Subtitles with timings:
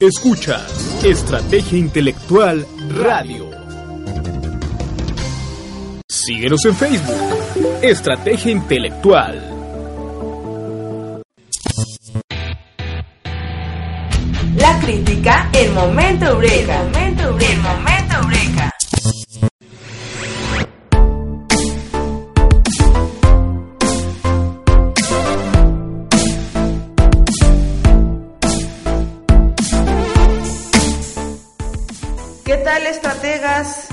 [0.00, 0.66] Escucha
[1.04, 2.66] Estrategia Intelectual
[2.96, 3.50] Radio.
[6.08, 7.82] Síguenos en Facebook.
[7.82, 9.38] Estrategia Intelectual.
[14.56, 16.80] La crítica, el momento eureka.
[16.80, 18.79] El momento eureka.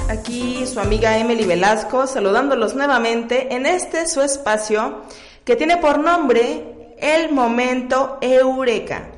[0.09, 5.03] Aquí su amiga Emily Velasco saludándolos nuevamente en este su espacio
[5.45, 9.09] que tiene por nombre El Momento Eureka.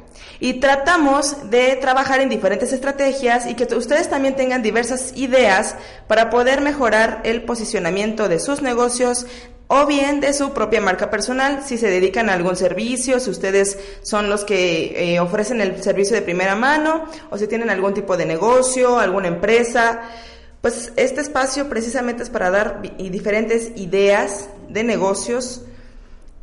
[0.42, 5.78] Y tratamos de trabajar en diferentes estrategias y que ustedes también tengan diversas ideas
[6.08, 9.26] para poder mejorar el posicionamiento de sus negocios
[9.72, 13.78] o bien de su propia marca personal, si se dedican a algún servicio, si ustedes
[14.02, 18.18] son los que eh, ofrecen el servicio de primera mano o si tienen algún tipo
[18.18, 20.02] de negocio, alguna empresa.
[20.60, 25.62] Pues este espacio precisamente es para dar diferentes ideas de negocios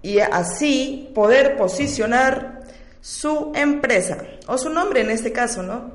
[0.03, 2.61] y así poder posicionar
[3.01, 5.91] su empresa o su nombre en este caso, ¿no?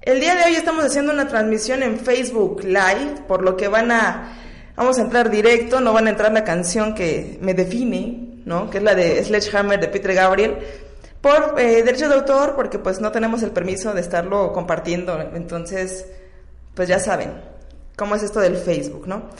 [0.00, 3.90] El día de hoy estamos haciendo una transmisión en Facebook Live, por lo que van
[3.90, 4.45] a
[4.76, 8.68] Vamos a entrar directo, no van a entrar la canción que me define, ¿no?
[8.68, 10.58] Que es la de Sledgehammer de Peter Gabriel,
[11.20, 15.18] por eh, derecho de autor, porque pues no tenemos el permiso de estarlo compartiendo.
[15.34, 16.06] Entonces,
[16.74, 17.32] pues ya saben
[17.96, 19.30] cómo es esto del Facebook, ¿no?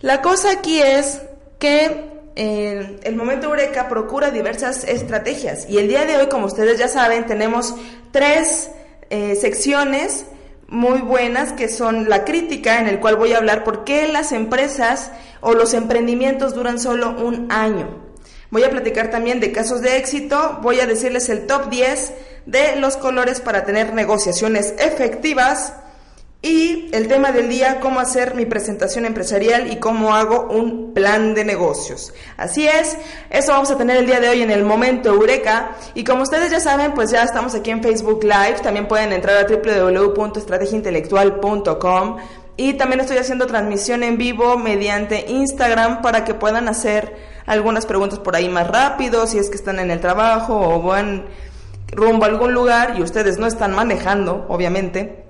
[0.00, 1.22] La cosa aquí es
[1.58, 6.86] que el momento Eureka procura diversas estrategias y el día de hoy, como ustedes ya
[6.86, 7.74] saben, tenemos
[8.12, 8.70] tres
[9.08, 10.26] eh, secciones
[10.68, 14.32] muy buenas que son la crítica en el cual voy a hablar por qué las
[14.32, 18.04] empresas o los emprendimientos duran solo un año.
[18.50, 22.12] Voy a platicar también de casos de éxito, voy a decirles el top 10
[22.46, 25.72] de los colores para tener negociaciones efectivas
[26.46, 31.34] y el tema del día, cómo hacer mi presentación empresarial y cómo hago un plan
[31.34, 32.14] de negocios.
[32.36, 32.96] Así es,
[33.30, 35.72] eso vamos a tener el día de hoy en el momento Eureka.
[35.94, 38.60] Y como ustedes ya saben, pues ya estamos aquí en Facebook Live.
[38.62, 42.16] También pueden entrar a www.estrategiaintelectual.com.
[42.56, 48.20] Y también estoy haciendo transmisión en vivo mediante Instagram para que puedan hacer algunas preguntas
[48.20, 51.26] por ahí más rápido, si es que están en el trabajo o van
[51.88, 55.25] rumbo a algún lugar y ustedes no están manejando, obviamente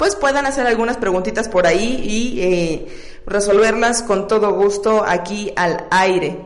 [0.00, 2.86] pues puedan hacer algunas preguntitas por ahí y eh,
[3.26, 6.38] resolverlas con todo gusto aquí al aire.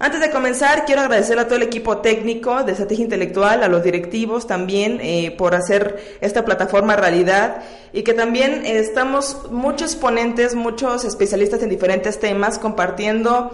[0.00, 3.84] Antes de comenzar, quiero agradecer a todo el equipo técnico de Estrategia Intelectual, a los
[3.84, 7.62] directivos también eh, por hacer esta plataforma realidad
[7.92, 13.52] y que también estamos muchos ponentes, muchos especialistas en diferentes temas compartiendo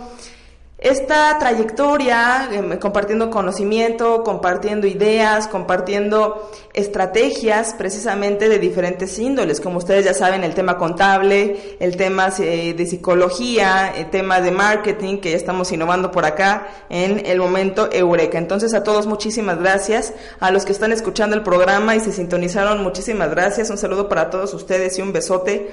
[0.82, 10.04] esta trayectoria, em, compartiendo conocimiento, compartiendo ideas, compartiendo estrategias precisamente de diferentes índoles, como ustedes
[10.04, 15.31] ya saben, el tema contable, el tema eh, de psicología, el tema de marketing, que
[15.31, 18.38] ya estamos innovando por acá en el momento Eureka.
[18.38, 22.82] Entonces a todos muchísimas gracias, a los que están escuchando el programa y se sintonizaron,
[22.82, 25.72] muchísimas gracias, un saludo para todos ustedes y un besote.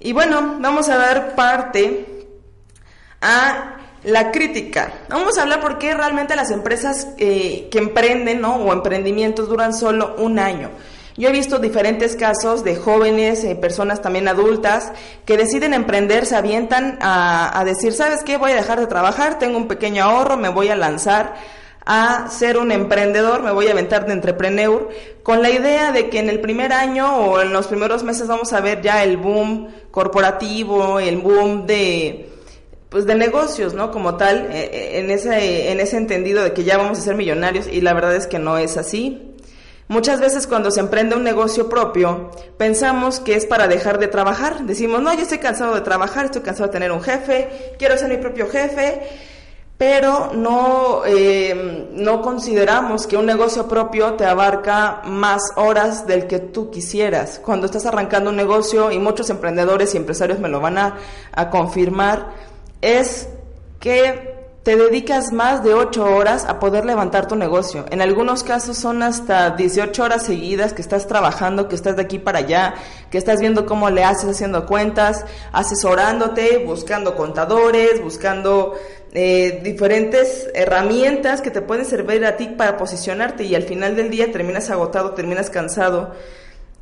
[0.00, 2.26] Y bueno, vamos a dar parte
[3.22, 4.92] a la crítica.
[5.08, 8.56] Vamos a hablar por qué realmente las empresas eh, que emprenden ¿no?
[8.56, 10.70] o emprendimientos duran solo un año.
[11.16, 14.92] Yo he visto diferentes casos de jóvenes, eh, personas también adultas,
[15.26, 18.38] que deciden emprender, se avientan a, a decir, ¿sabes qué?
[18.38, 21.34] Voy a dejar de trabajar, tengo un pequeño ahorro, me voy a lanzar
[21.84, 24.88] a ser un emprendedor, me voy a aventar de entrepreneur,
[25.22, 28.52] con la idea de que en el primer año o en los primeros meses vamos
[28.52, 32.29] a ver ya el boom corporativo, el boom de
[32.90, 33.90] pues de negocios, ¿no?
[33.90, 37.14] Como tal, eh, eh, en ese, en ese entendido de que ya vamos a ser
[37.14, 39.30] millonarios y la verdad es que no es así.
[39.86, 44.64] Muchas veces cuando se emprende un negocio propio, pensamos que es para dejar de trabajar.
[44.64, 48.08] Decimos, no, yo estoy cansado de trabajar, estoy cansado de tener un jefe, quiero ser
[48.08, 49.02] mi propio jefe,
[49.78, 56.38] pero no, eh, no consideramos que un negocio propio te abarca más horas del que
[56.38, 57.40] tú quisieras.
[57.44, 60.98] Cuando estás arrancando un negocio, y muchos emprendedores y empresarios me lo van a,
[61.32, 62.50] a confirmar,
[62.80, 63.28] es
[63.78, 64.30] que
[64.62, 67.86] te dedicas más de 8 horas a poder levantar tu negocio.
[67.90, 72.18] En algunos casos son hasta 18 horas seguidas que estás trabajando, que estás de aquí
[72.18, 72.74] para allá,
[73.10, 78.74] que estás viendo cómo le haces haciendo cuentas, asesorándote, buscando contadores, buscando
[79.12, 84.10] eh, diferentes herramientas que te pueden servir a ti para posicionarte y al final del
[84.10, 86.12] día terminas agotado, terminas cansado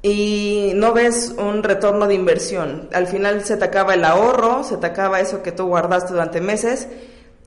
[0.02, 2.88] y no ves un retorno de inversión.
[2.92, 6.40] Al final se te acaba el ahorro, se te acaba eso que tú guardaste durante
[6.40, 6.88] meses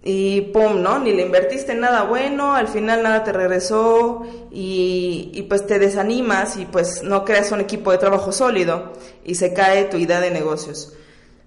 [0.03, 0.99] y pum, ¿no?
[0.99, 6.65] Ni le invertiste nada bueno, al final nada te regresó y, pues te desanimas y
[6.65, 8.93] pues no creas un equipo de trabajo sólido
[9.23, 10.93] y se cae tu idea de negocios.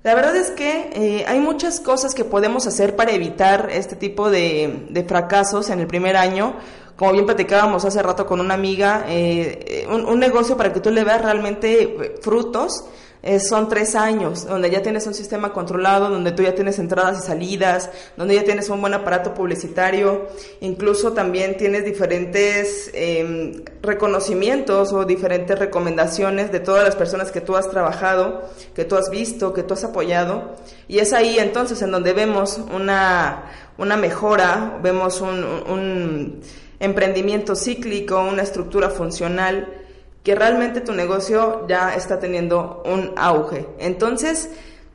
[0.05, 4.31] La verdad es que eh, hay muchas cosas que podemos hacer para evitar este tipo
[4.31, 6.57] de, fracasos en el primer año.
[6.97, 10.91] Como bien platicábamos hace rato con una amiga, eh, un, un negocio para que tú
[10.91, 12.85] le veas realmente frutos
[13.27, 17.25] eh, son tres años, donde ya tienes un sistema controlado, donde tú ya tienes entradas
[17.25, 17.89] y salidas,
[18.19, 20.29] donde ya tienes un buen aparato publicitario,
[20.61, 27.57] incluso también tienes diferentes em, reconocimientos o diferentes recomendaciones de todas las personas que tú
[27.57, 28.43] has trabajado,
[28.75, 30.57] que tú has visto, que tú has apoyado.
[30.87, 33.45] Y es ahí entonces en donde vemos una,
[33.79, 36.43] una mejora, vemos un, un
[36.85, 39.69] emprendimiento cíclico, una estructura funcional
[40.23, 43.67] que realmente tu negocio ya está teniendo un auge.
[43.79, 44.51] Entonces,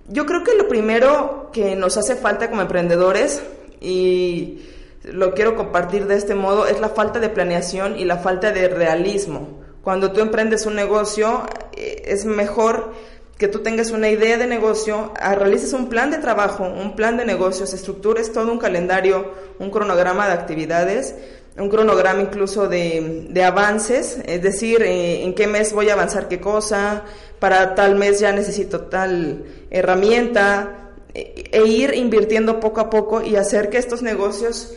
[0.07, 3.43] yo creo que lo primero que nos hace falta como emprendedores,
[3.79, 4.61] y
[5.03, 8.67] lo quiero compartir de este modo, es la falta de planeación y la falta de
[8.69, 9.59] realismo.
[9.83, 11.43] Cuando tú emprendes un negocio,
[11.77, 12.91] eh, es mejor
[13.37, 17.15] que tú tengas una idea de negocio, ah, realices un plan de trabajo, un plan
[17.15, 21.15] de negocios, estructures todo un calendario, un cronograma de actividades
[21.57, 26.39] un cronograma incluso de, avances, es decir, eh, en qué mes voy a avanzar qué
[26.39, 27.03] cosa,
[27.39, 33.35] para tal mes ya necesito tal herramienta, e, e, ir invirtiendo poco a poco y
[33.35, 34.73] hacer que estos negocios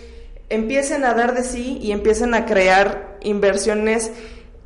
[0.49, 4.11] empiecen a dar de sí y empiecen a crear inversiones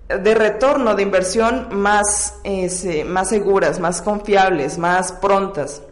[0.09, 2.35] de retorno de inversión más,
[3.07, 5.83] más seguras, más confiables, más prontas.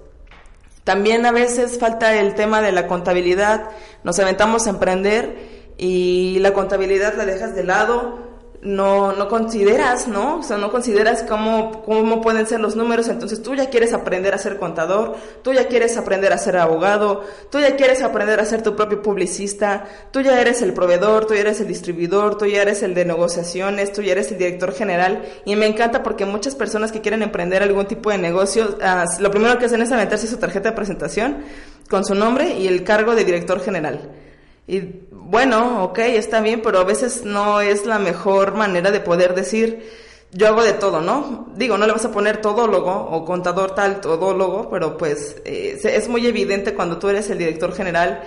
[0.84, 3.70] También a veces falta el tema de la contabilidad,
[4.04, 8.24] nos aventamos a emprender y la contabilidad la dejas de lado,
[8.64, 10.38] no, no consideras, ¿no?
[10.38, 14.32] O sea, no consideras cómo, cómo pueden ser los números, entonces tú ya quieres aprender
[14.34, 18.46] a ser contador, tú ya quieres aprender a ser abogado, tú ya quieres aprender a
[18.46, 22.46] ser tu propio publicista, tú ya eres el proveedor, tú ya eres el distribuidor, tú
[22.46, 26.24] ya eres el de negociaciones, tú ya eres el director general, y me encanta porque
[26.24, 29.92] muchas personas que quieren emprender algún tipo de negocio, ah, lo primero que hacen es
[29.92, 31.44] aventarse su tarjeta de presentación
[31.90, 34.23] con su nombre y el cargo de director general.
[34.66, 34.80] Y
[35.10, 39.90] bueno, ok, está bien, pero a veces no es la mejor manera de poder decir,
[40.32, 41.48] yo hago de todo, ¿no?
[41.54, 46.08] Digo, no le vas a poner todólogo o contador tal, todólogo, pero pues eh, es
[46.08, 48.22] muy evidente cuando tú eres el director general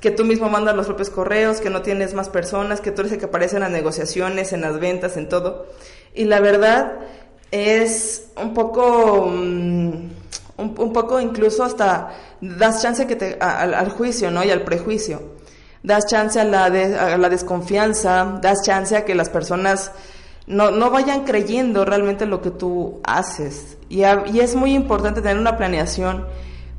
[0.00, 3.12] que tú mismo mandas los propios correos, que no tienes más personas, que tú eres
[3.12, 5.66] el que aparece en las negociaciones, en las ventas, en todo.
[6.14, 7.00] Y la verdad
[7.50, 10.10] es un poco, mm,
[10.56, 14.42] un, poco incluso hasta das chance que te, al juicio, ¿no?
[14.42, 15.39] Y al prejuicio
[15.82, 19.92] das chance a la, a la desconfianza, das chance a que las personas
[20.46, 23.78] no, no vayan creyendo realmente lo que tú haces.
[23.88, 26.26] Y, y es muy importante tener una planeación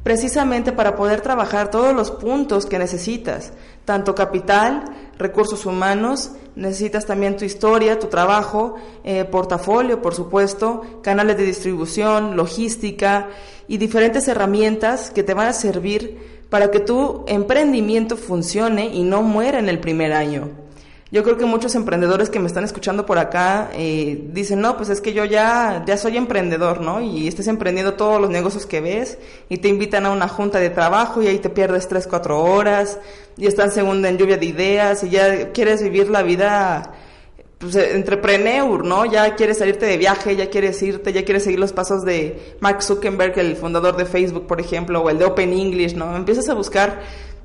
[0.04, 3.54] precisamente para poder trabajar todos los puntos que necesitas,
[3.86, 4.84] tanto capital,
[5.18, 12.36] recursos humanos, necesitas también tu historia, tu trabajo, eh, portafolio, por supuesto, canales de distribución,
[12.36, 13.30] logística
[13.68, 19.22] y diferentes herramientas que te van a servir para que tu emprendimiento funcione y no
[19.22, 20.50] muera en el primer año.
[21.10, 24.90] Yo creo que muchos emprendedores que me están escuchando por acá eh, dicen, no, pues
[24.90, 27.00] es que yo ya, ya soy emprendedor, ¿no?
[27.02, 29.18] Y estás emprendiendo todos los negocios que ves
[29.48, 33.00] y te invitan a una junta de trabajo y ahí te pierdes tres, cuatro horas
[33.38, 36.92] y están segunda en lluvia de ideas y ya quieres vivir la vida
[37.62, 39.06] pues, eh, entrepreneur, ¿no?
[39.06, 42.82] Ya quieres salirte de viaje, ya quieres irte, ya quieres seguir los pasos de Mark
[42.82, 46.16] Zuckerberg, el fundador de Facebook, por ejemplo, o el de Open English, ¿no?
[46.16, 47.02] Empiezas a buscar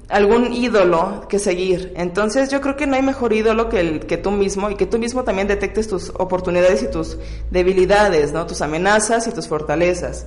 [0.09, 1.93] algún ídolo que seguir.
[1.97, 4.87] Entonces yo creo que no hay mejor ídolo que el que tú mismo y que
[4.87, 7.19] tú mismo también detectes tus oportunidades y tus
[7.51, 8.47] debilidades, ¿no?
[8.47, 10.27] Tus amenazas y tus fortalezas.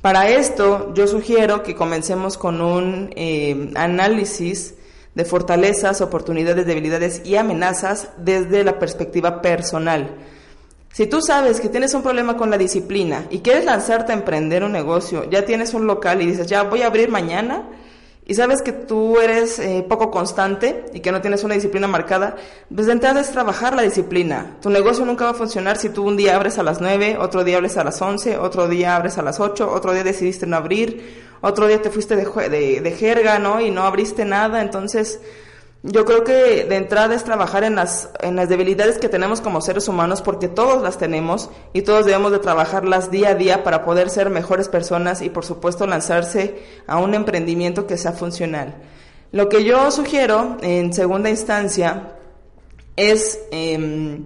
[0.00, 4.74] Para esto yo sugiero que comencemos con un eh, análisis
[5.14, 10.10] de fortalezas, oportunidades, debilidades y amenazas desde la perspectiva personal.
[10.92, 14.62] Si tú sabes que tienes un problema con la disciplina y quieres lanzarte a emprender
[14.62, 17.64] un negocio, ya tienes un local y dices, ya voy a abrir mañana
[18.26, 22.36] y sabes que tú eres eh, poco constante y que no tienes una disciplina marcada,
[22.74, 24.56] pues de entrada es trabajar la disciplina.
[24.62, 27.44] Tu negocio nunca va a funcionar si tú un día abres a las 9, otro
[27.44, 30.56] día abres a las 11, otro día abres a las 8, otro día decidiste no
[30.56, 33.60] abrir, otro día te fuiste de, de, de jerga, ¿no?
[33.60, 35.20] Y no abriste nada, entonces
[35.86, 39.60] yo creo que de entrada es trabajar en las, en las debilidades que tenemos como
[39.60, 43.84] seres humanos porque todos las tenemos y todos debemos de trabajarlas día a día para
[43.84, 46.54] poder ser mejores personas y por supuesto lanzarse
[46.86, 48.76] a un emprendimiento que sea funcional.
[49.30, 52.14] Lo que yo sugiero en segunda instancia
[52.96, 54.24] es, em,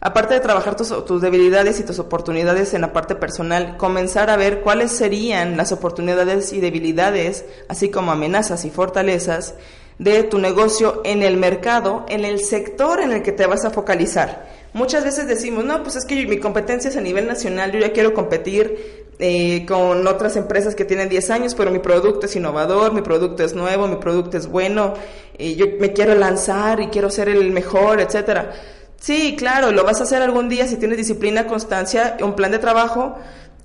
[0.00, 4.36] aparte de trabajar tus, tus debilidades y tus oportunidades en la parte personal, comenzar a
[4.36, 9.56] ver cuáles serían las oportunidades y debilidades, así como amenazas y fortalezas,
[9.98, 13.70] de tu negocio en el mercado, en el sector en el que te vas a
[13.70, 14.46] focalizar.
[14.72, 17.92] Muchas veces decimos, no, pues es que mi competencia es a nivel nacional, yo ya
[17.92, 22.92] quiero competir eh, con otras empresas que tienen 10 años, pero mi producto es innovador,
[22.92, 24.92] mi producto es nuevo, mi producto es bueno,
[25.38, 28.52] y yo me quiero lanzar y quiero ser el mejor, etcétera.
[29.00, 32.58] Sí, claro, lo vas a hacer algún día si tienes disciplina, constancia, un plan de
[32.58, 33.16] trabajo,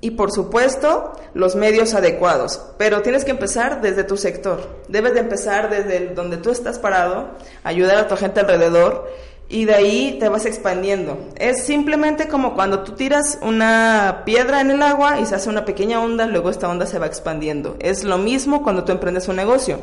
[0.02, 2.62] y por supuesto los medios adecuados.
[2.78, 4.82] Pero tienes que empezar desde tu sector.
[4.90, 7.30] Debes de empezar desde donde tú estás parado,
[7.64, 9.08] ayudar a tu gente alrededor
[9.48, 11.18] y de ahí te vas expandiendo.
[11.38, 15.66] Es simplemente como cuando tú tiras una piedra en el agua y se hace una
[15.66, 17.76] pequeña onda, luego esta onda se va expandiendo.
[17.80, 19.80] Es lo mismo cuando tú emprendes un negocio.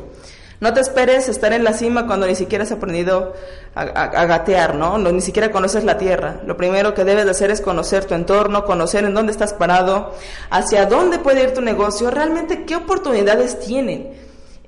[0.61, 3.35] No te esperes estar en la cima cuando ni siquiera has aprendido
[3.75, 4.99] a, gatear, ¿no?
[4.99, 5.13] ¿no?
[5.13, 6.41] Ni siquiera conoces la tierra.
[6.47, 10.15] Lo primero que debes de hacer es conocer tu entorno, conocer en dónde estás parado,
[10.51, 14.15] hacia dónde puede ir tu negocio, realmente qué oportunidades tienen.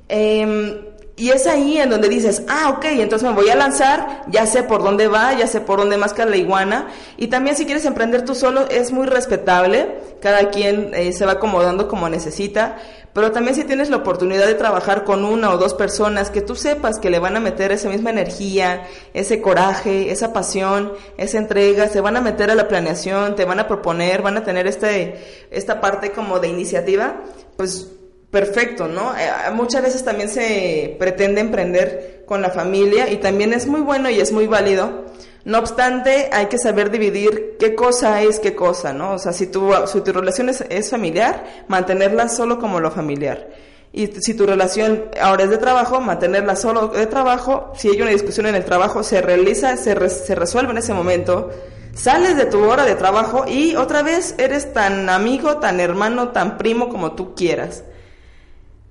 [0.09, 4.47] Eh, y es ahí en donde dices, ah, ok, entonces me voy a lanzar, ya
[4.47, 6.88] sé por dónde va, ya sé por dónde masca la iguana.
[7.18, 11.32] Y también si quieres emprender tú solo, es muy respetable, cada quien eh, se va
[11.32, 12.78] acomodando como necesita.
[13.12, 16.55] Pero también si tienes la oportunidad de trabajar con una o dos personas que tú
[16.55, 21.88] sepas que le van a meter esa misma energía, ese coraje, esa pasión, esa entrega,
[21.88, 25.47] se van a meter a la planeación, te van a proponer, van a tener este,
[25.50, 27.23] esta parte como de iniciativa,
[27.57, 27.88] pues
[28.31, 29.12] perfecto, ¿no?
[29.17, 34.09] Eh, muchas veces también se pretende emprender con la familia y también es muy bueno
[34.09, 35.10] y es muy válido.
[35.44, 39.12] No obstante, hay que saber dividir qué cosa es qué cosa, ¿no?
[39.12, 43.49] O sea, si tu, si tu relación es, es familiar, mantenerla solo como lo familiar.
[43.92, 47.73] Y si tu relación ahora es de trabajo, mantenerla solo de trabajo.
[47.75, 51.50] Si hay una discusión en el trabajo, se realiza, se, se resuelve en ese momento.
[51.94, 56.56] Sales de tu hora de trabajo y otra vez eres tan amigo, tan hermano, tan
[56.56, 57.82] primo como tú quieras.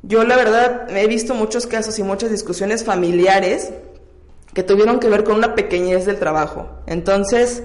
[0.01, 3.71] Yo la verdad he visto muchos casos y muchas discusiones familiares
[4.53, 6.69] que tuvieron que ver con una pequeñez del trabajo.
[6.87, 7.63] Entonces,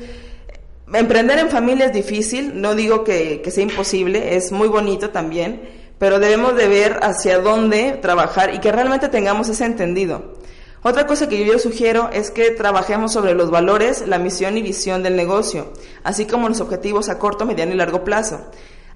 [0.92, 5.62] emprender en familia es difícil, no digo que, sea imposible, es muy bonito también,
[5.98, 10.34] pero debemos de ver hacia dónde trabajar y que realmente tengamos ese entendido.
[10.82, 15.02] Otra cosa que yo sugiero es que trabajemos sobre los valores, la misión y visión
[15.02, 15.72] del negocio,
[16.02, 18.42] así como los objetivos a corto, mediano y largo plazo.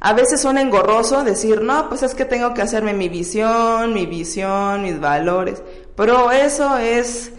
[0.01, 4.05] A veces suena engorroso decir, no, pues es que tengo que hacerme mi visión, mi
[4.05, 5.63] visión, mis valores.
[5.97, 7.33] Pero eso es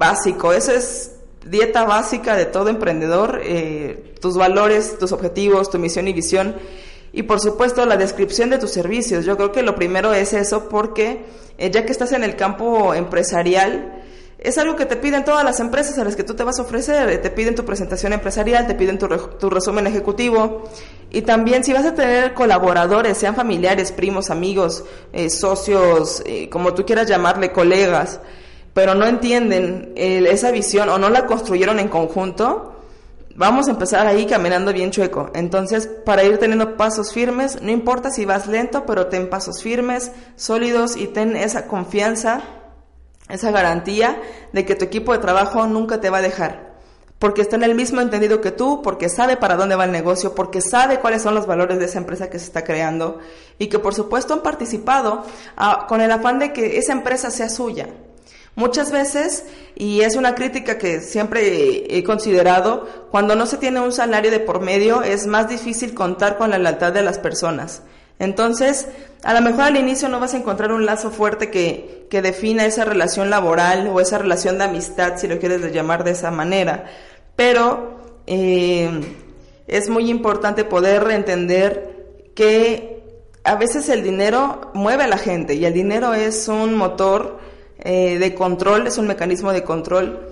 [0.00, 1.12] básico, eso es
[1.44, 6.56] dieta básica de todo emprendedor, eh, tus valores, tus objetivos, tu misión y visión.
[7.12, 9.26] Y por supuesto la descripción de tus servicios.
[9.26, 11.24] Yo creo que lo primero es eso porque
[11.58, 14.02] eh, ya que estás en el campo empresarial,
[14.38, 16.62] es algo que te piden todas las empresas a las que tú te vas a
[16.62, 17.20] ofrecer.
[17.20, 20.64] Te piden tu presentación empresarial, te piden tu, tu resumen ejecutivo.
[21.10, 26.86] Y también si vas a tener colaboradores, sean familiares, primos, amigos, eh, socios, como tú
[26.86, 28.20] quieras llamarle, colegas,
[28.74, 32.76] pero no entienden esa visión o no la construyeron en conjunto,
[33.34, 35.30] vamos a empezar ahí caminando bien chueco.
[35.34, 40.12] Entonces, para ir teniendo pasos firmes, no importa si vas lento, pero ten pasos firmes,
[40.36, 42.42] sólidos y ten esa confianza
[43.30, 44.20] esa garantía
[44.52, 46.74] de que tu equipo de trabajo nunca te va a dejar,
[47.18, 50.34] porque está en el mismo entendido que tú, porque sabe para dónde va el negocio,
[50.34, 53.18] porque sabe cuáles son los valores de esa empresa que se está creando
[53.58, 55.24] y que por supuesto han participado
[55.56, 57.88] ah, con el afán de que esa empresa sea suya.
[58.56, 59.44] Muchas veces,
[59.76, 64.40] y es una crítica que siempre he considerado, cuando no se tiene un salario de
[64.40, 67.82] por medio es más difícil contar con la lealtad de las personas.
[68.18, 68.88] Entonces,
[69.22, 72.66] a lo mejor al inicio no vas a encontrar un lazo fuerte que, que defina
[72.66, 76.84] esa relación laboral o esa relación de amistad, si lo quieres llamar de esa manera,
[77.36, 78.90] pero eh,
[79.66, 83.02] es muy importante poder entender que
[83.44, 87.38] a veces el dinero mueve a la gente y el dinero es un motor
[87.82, 90.26] eh, de control, es un mecanismo de control.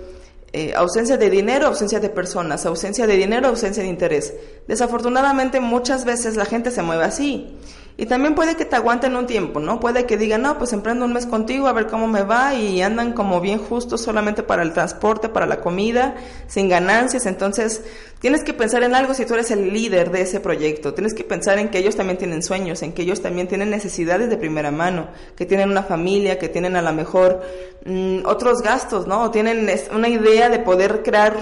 [0.51, 4.33] Eh, ausencia de dinero, ausencia de personas, ausencia de dinero, ausencia de interés.
[4.67, 7.55] Desafortunadamente muchas veces la gente se mueve así
[7.99, 9.81] Y también puede que te aguanten un tiempo, ¿no?
[9.81, 12.81] Puede que digan, no, pues emprendo un mes contigo a ver cómo me va y
[12.81, 16.15] andan como bien justos solamente para el transporte, para la comida,
[16.47, 17.25] sin ganancias.
[17.25, 17.83] Entonces,
[18.19, 20.93] tienes que pensar en algo si tú eres el líder de ese proyecto.
[20.93, 24.29] Tienes que pensar en que ellos también tienen sueños, en que ellos también tienen necesidades
[24.29, 27.41] de primera mano, que tienen una familia, que tienen a lo mejor
[27.85, 29.23] mm, otros gastos, ¿no?
[29.23, 31.35] O tienen una idea de poder crear...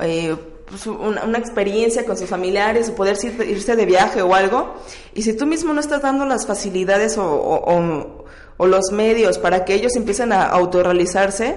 [0.00, 0.36] Eh,
[0.68, 3.16] pues, una, experiencia con sus familiares o poder
[3.46, 4.74] irse de viaje o algo.
[5.14, 8.24] Y si tú mismo no estás dando las facilidades o,
[8.58, 11.56] los medios para que ellos empiecen a autorrealizarse,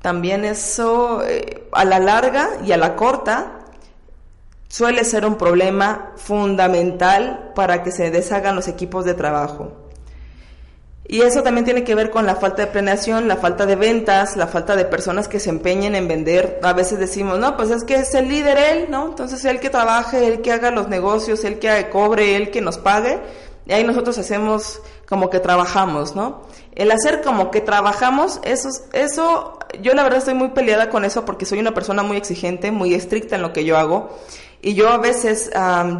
[0.00, 3.58] también eso eh, a la larga y a la corta
[4.68, 9.87] suele ser un problema fundamental para que se deshagan los equipos de trabajo.
[11.10, 14.36] Y eso también tiene que ver con la falta de planeación, la falta de ventas,
[14.36, 16.60] la falta de personas que se empeñen en vender.
[16.62, 19.06] A veces decimos, no, pues es que es el líder él, ¿no?
[19.06, 22.76] Entonces él que trabaje, él que haga los negocios, él que cobre, él que nos
[22.76, 23.18] pague.
[23.64, 26.42] Y ahí nosotros hacemos como que trabajamos, ¿no?
[26.74, 31.24] El hacer como que trabajamos, eso, eso, yo la verdad estoy muy peleada con eso
[31.24, 34.10] porque soy una persona muy exigente, muy estricta en lo que yo hago.
[34.60, 35.50] Y yo a veces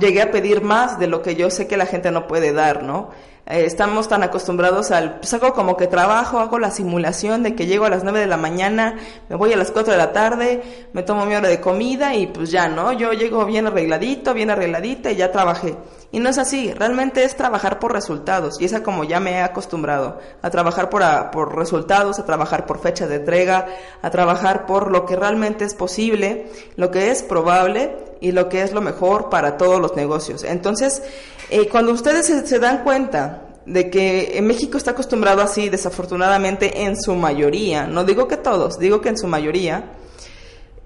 [0.00, 2.82] llegué a pedir más de lo que yo sé que la gente no puede dar,
[2.82, 3.10] ¿no?
[3.50, 7.66] Eh, estamos tan acostumbrados al, pues hago como que trabajo, hago la simulación de que
[7.66, 8.96] llego a las 9 de la mañana,
[9.30, 12.26] me voy a las 4 de la tarde, me tomo mi hora de comida y
[12.26, 12.92] pues ya, ¿no?
[12.92, 15.76] Yo llego bien arregladito, bien arregladita y ya trabajé.
[16.12, 19.40] Y no es así, realmente es trabajar por resultados y esa como ya me he
[19.40, 23.66] acostumbrado, a trabajar por, por resultados, a trabajar por fecha de entrega,
[24.02, 28.62] a trabajar por lo que realmente es posible, lo que es probable y lo que
[28.62, 30.44] es lo mejor para todos los negocios.
[30.44, 31.02] Entonces,
[31.50, 37.00] eh, cuando ustedes se, dan cuenta de que en México está acostumbrado así, desafortunadamente en
[37.00, 39.92] su mayoría, no digo que todos, digo que en su mayoría,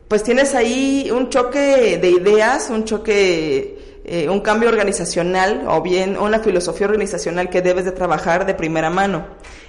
[0.08, 6.18] pues tienes ahí un choque de ideas, un choque, eh, un cambio organizacional o bien
[6.18, 9.26] una filosofía organizacional que debes de trabajar de primera mano.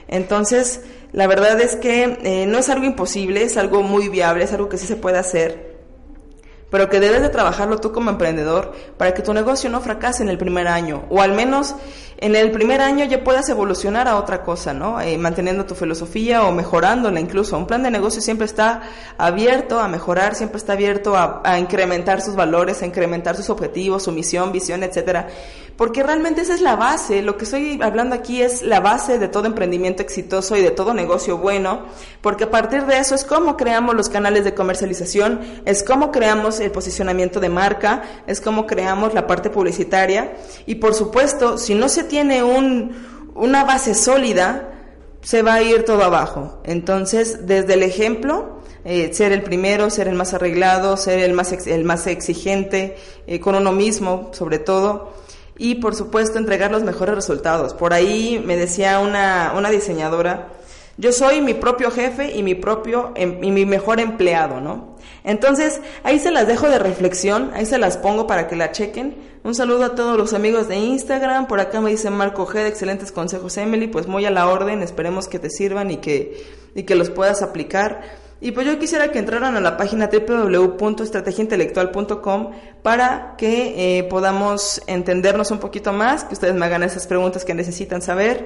[0.07, 0.81] Entonces,
[1.13, 4.67] la verdad es que eh, no es algo imposible, es algo muy viable, es algo
[4.67, 5.72] que sí se puede hacer
[6.73, 10.29] pero que debes de trabajarlo tú como emprendedor para que tu negocio no fracase en
[10.29, 11.75] el primer año, o al menos
[12.23, 15.01] en el primer año ya puedas evolucionar a otra cosa, ¿no?
[15.01, 17.57] Eh, manteniendo tu filosofía o mejorándola incluso.
[17.57, 18.81] Un plan de negocio siempre está
[19.17, 24.03] abierto a mejorar, siempre está abierto a, a incrementar sus valores, a incrementar sus objetivos,
[24.03, 25.27] su misión, visión, etcétera
[25.77, 29.27] porque realmente esa es la base, lo que estoy hablando aquí es la base de
[29.27, 31.85] todo emprendimiento exitoso y de todo negocio bueno,
[32.21, 36.59] porque a partir de eso es cómo creamos los canales de comercialización, es cómo creamos
[36.59, 40.35] el posicionamiento de marca, es cómo creamos la parte publicitaria
[40.67, 42.91] y por supuesto, si no se tiene un,
[43.33, 44.69] una base sólida,
[45.23, 46.61] se va a ir todo abajo.
[46.63, 51.51] Entonces, desde el ejemplo, eh, ser el primero, ser el más arreglado, ser el más,
[51.65, 55.11] el más exigente eh, con uno mismo, sobre todo,
[55.57, 57.73] y por supuesto entregar los mejores resultados.
[57.73, 60.49] Por ahí me decía una, una diseñadora,
[60.97, 64.92] yo soy mi propio jefe y mi propio em, y mi mejor empleado, ¿no?
[65.23, 69.15] Entonces, ahí se las dejo de reflexión, ahí se las pongo para que la chequen.
[69.43, 72.67] Un saludo a todos los amigos de Instagram, por acá me dice Marco G de
[72.67, 76.83] excelentes consejos Emily, pues muy a la orden, esperemos que te sirvan y que y
[76.83, 78.01] que los puedas aplicar.
[78.41, 85.51] Y pues yo quisiera que entraran a la página www.estrategiaintelectual.com para que eh, podamos entendernos
[85.51, 88.45] un poquito más, que ustedes me hagan esas preguntas que necesitan saber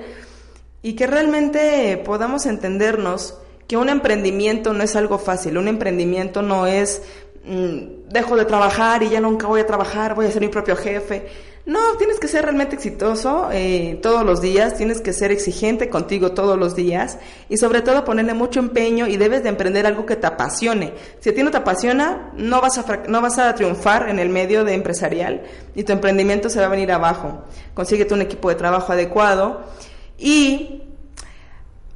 [0.83, 6.67] y que realmente podamos entendernos que un emprendimiento no es algo fácil, un emprendimiento no
[6.67, 7.01] es
[7.45, 10.75] mm, dejo de trabajar y ya nunca voy a trabajar, voy a ser mi propio
[10.75, 11.27] jefe.
[11.67, 16.31] No, tienes que ser realmente exitoso eh, todos los días, tienes que ser exigente contigo
[16.31, 17.17] todos los días
[17.49, 20.93] y sobre todo ponerle mucho empeño y debes de emprender algo que te apasione.
[21.19, 24.29] Si a ti no te apasiona, no vas a, no vas a triunfar en el
[24.29, 25.43] medio de empresarial
[25.75, 27.43] y tu emprendimiento se va a venir abajo.
[27.73, 29.65] Consíguete un equipo de trabajo adecuado
[30.17, 30.83] y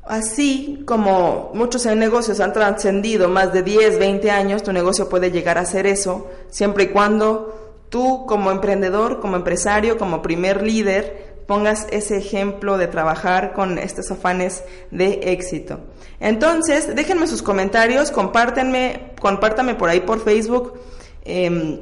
[0.03, 5.57] Así como muchos negocios han trascendido más de 10, 20 años, tu negocio puede llegar
[5.57, 11.85] a ser eso, siempre y cuando tú como emprendedor, como empresario, como primer líder, pongas
[11.91, 15.79] ese ejemplo de trabajar con estos afanes de éxito.
[16.19, 20.79] Entonces, déjenme sus comentarios, compártanme por ahí por Facebook
[21.25, 21.81] em,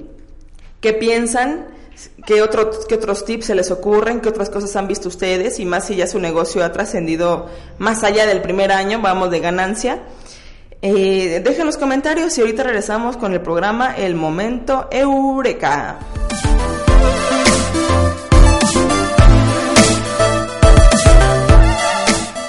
[0.81, 1.67] qué piensan,
[2.25, 2.43] qué,
[2.87, 5.95] qué otros tips se les ocurren, qué otras cosas han visto ustedes y más si
[5.95, 10.01] ya su negocio ha trascendido más allá del primer año, vamos de ganancia.
[10.81, 15.99] Eh, dejen los comentarios y ahorita regresamos con el programa El Momento Eureka.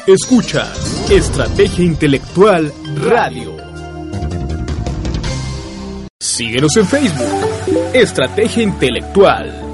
[0.07, 0.73] Escucha
[1.09, 3.57] Estrategia Intelectual Radio.
[6.21, 7.60] Síguenos en Facebook.
[7.93, 9.71] Estrategia intelectual.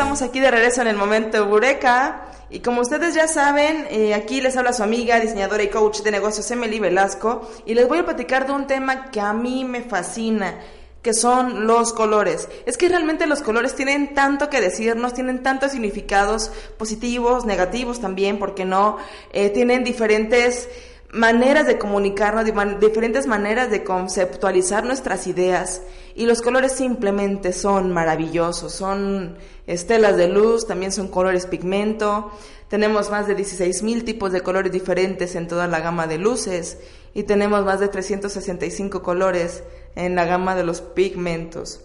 [0.00, 2.26] Estamos aquí de regreso en el momento Eureka.
[2.48, 6.10] Y como ustedes ya saben, eh, aquí les habla su amiga, diseñadora y coach de
[6.10, 7.48] negocios Emily Velasco.
[7.64, 10.58] Y les voy a platicar de un tema que a mí me fascina
[11.02, 12.48] que son los colores.
[12.66, 18.38] Es que realmente los colores tienen tanto que decirnos, tienen tantos significados positivos, negativos también,
[18.38, 18.98] porque no,
[19.32, 20.68] eh, tienen diferentes
[21.12, 22.44] maneras de comunicarnos,
[22.80, 25.82] diferentes maneras de conceptualizar nuestras ideas.
[26.14, 29.36] Y los colores simplemente son maravillosos, son
[29.66, 32.30] estelas de luz, también son colores pigmento,
[32.68, 36.78] tenemos más de 16.000 tipos de colores diferentes en toda la gama de luces
[37.14, 39.64] y tenemos más de 365 colores
[39.96, 41.80] en la gama de los pigmentos.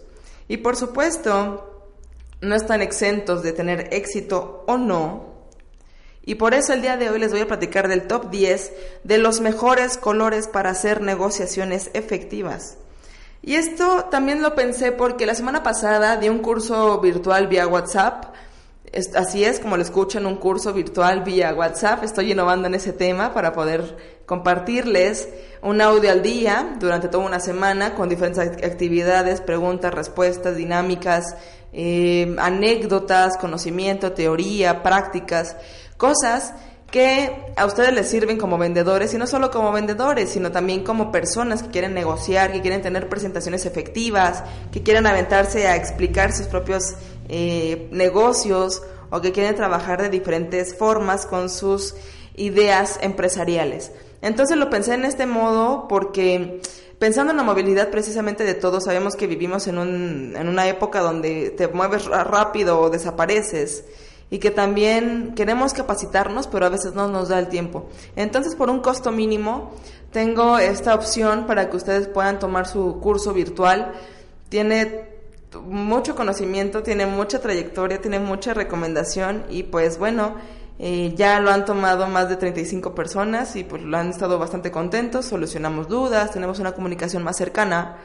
[0.48, 1.88] Y por supuesto,
[2.40, 5.36] no están exentos de tener éxito o no,
[6.28, 8.72] y por eso el día de hoy les voy a platicar del top 10
[9.04, 12.78] de los mejores colores para hacer negociaciones efectivas.
[13.42, 18.34] Y esto también lo pensé porque la semana pasada di un curso virtual vía WhatsApp.
[19.14, 22.04] Así es, como lo escuchan, un curso virtual vía WhatsApp.
[22.04, 23.96] Estoy innovando en ese tema para poder
[24.26, 25.28] compartirles
[25.62, 31.36] un audio al día durante toda una semana con diferentes actividades, preguntas, respuestas, dinámicas,
[31.72, 35.56] eh, anécdotas, conocimiento, teoría, prácticas
[35.96, 36.52] Cosas
[36.90, 41.10] que a ustedes les sirven como vendedores y no solo como vendedores, sino también como
[41.10, 46.46] personas que quieren negociar, que quieren tener presentaciones efectivas, que quieren aventarse a explicar sus
[46.46, 46.94] propios
[47.28, 51.94] eh, negocios o que quieren trabajar de diferentes formas con sus
[52.36, 53.92] ideas empresariales.
[54.22, 56.60] Entonces lo pensé en este modo porque
[56.98, 61.00] pensando en la movilidad precisamente de todos, sabemos que vivimos en, un, en una época
[61.00, 63.84] donde te mueves rápido o desapareces
[64.30, 67.86] y que también queremos capacitarnos, pero a veces no nos da el tiempo.
[68.16, 69.72] Entonces, por un costo mínimo,
[70.10, 73.92] tengo esta opción para que ustedes puedan tomar su curso virtual.
[74.48, 75.15] Tiene
[75.62, 80.36] mucho conocimiento, tiene mucha trayectoria, tiene mucha recomendación y pues bueno,
[80.78, 84.70] eh, ya lo han tomado más de 35 personas y pues lo han estado bastante
[84.70, 87.96] contentos, solucionamos dudas, tenemos una comunicación más cercana.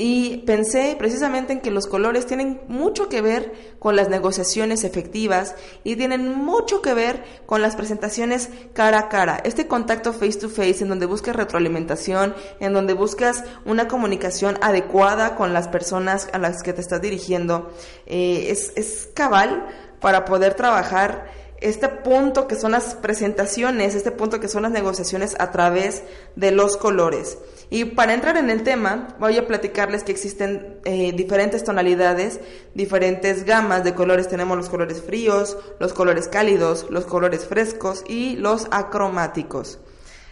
[0.00, 5.56] Y pensé precisamente en que los colores tienen mucho que ver con las negociaciones efectivas
[5.82, 9.40] y tienen mucho que ver con las presentaciones cara a cara.
[9.42, 15.34] Este contacto face to face en donde buscas retroalimentación, en donde buscas una comunicación adecuada
[15.34, 17.72] con las personas a las que te estás dirigiendo,
[18.06, 19.66] eh, es, es cabal
[19.98, 21.26] para poder trabajar
[21.60, 26.04] este punto que son las presentaciones, este punto que son las negociaciones a través
[26.36, 27.38] de los colores.
[27.70, 32.40] Y para entrar en el tema, voy a platicarles que existen eh, diferentes tonalidades,
[32.74, 34.28] diferentes gamas de colores.
[34.28, 39.78] Tenemos los colores fríos, los colores cálidos, los colores frescos y los acromáticos.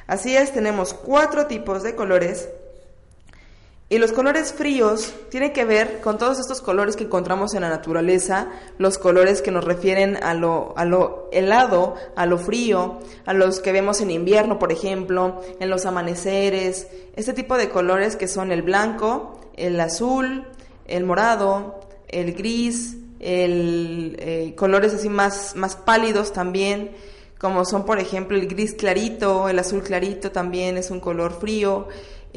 [0.07, 2.49] Así es, tenemos cuatro tipos de colores
[3.89, 7.69] y los colores fríos tienen que ver con todos estos colores que encontramos en la
[7.69, 13.33] naturaleza, los colores que nos refieren a lo, a lo helado, a lo frío, a
[13.33, 18.27] los que vemos en invierno, por ejemplo, en los amaneceres, este tipo de colores que
[18.27, 20.45] son el blanco, el azul,
[20.87, 26.91] el morado, el gris, el, eh, colores así más, más pálidos también,
[27.39, 31.87] como son por ejemplo el gris clarito, el azul clarito también es un color frío,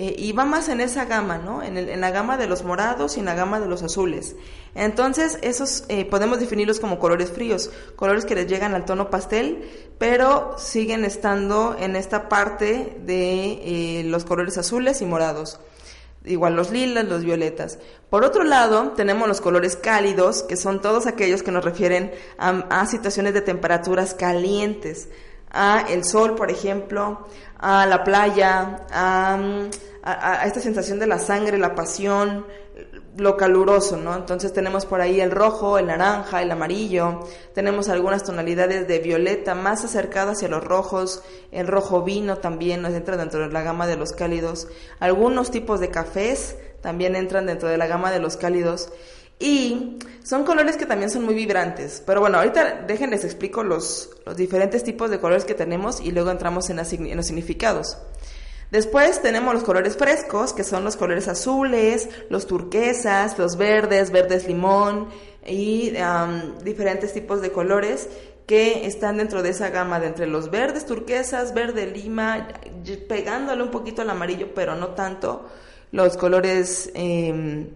[0.02, 1.62] eh, y va más en esa gama, ¿no?
[1.62, 4.38] En, la gama de los morados y en la gama de los azules.
[4.74, 9.70] Entonces, esos eh, podemos definirlos como colores fríos, colores que les llegan al tono pastel,
[9.98, 15.60] pero siguen estando en esta parte de eh, los colores azules y morados.
[16.24, 17.78] Igual los lilas, los violetas.
[18.10, 22.86] Por otro lado, tenemos los colores cálidos, que son todos aquellos que nos refieren a
[22.86, 25.10] situaciones de temperaturas calientes
[25.52, 27.26] a el sol, por ejemplo,
[27.58, 29.38] a la playa, a,
[30.46, 32.46] esta sensación de la sangre, la pasión,
[33.18, 34.16] lo caluroso, ¿no?
[34.16, 39.56] Entonces tenemos por ahí el rojo, el naranja, el amarillo, tenemos algunas tonalidades de violeta
[39.56, 43.88] más acercadas hacia los rojos, el rojo vino también nos entra dentro de la gama
[43.88, 44.68] de los cálidos,
[45.00, 48.90] algunos tipos de cafés también entran dentro de la gama de los cálidos
[49.40, 52.04] y son colores que también son muy vibrantes.
[52.06, 56.30] Pero bueno, ahorita déjenles explico los, los diferentes tipos de colores que tenemos y luego
[56.30, 57.98] entramos en, los significados.
[58.70, 64.48] Después tenemos los colores frescos, que son los colores azules, los turquesas, los verdes, verdes
[64.48, 65.08] limón
[65.48, 65.94] y
[66.64, 68.08] diferentes tipos de colores
[68.46, 72.48] que están dentro de esa gama de entre los verdes turquesas, verde lima,
[73.08, 75.48] pegándole un poquito al amarillo, pero no tanto.
[75.92, 77.68] Los colores eh,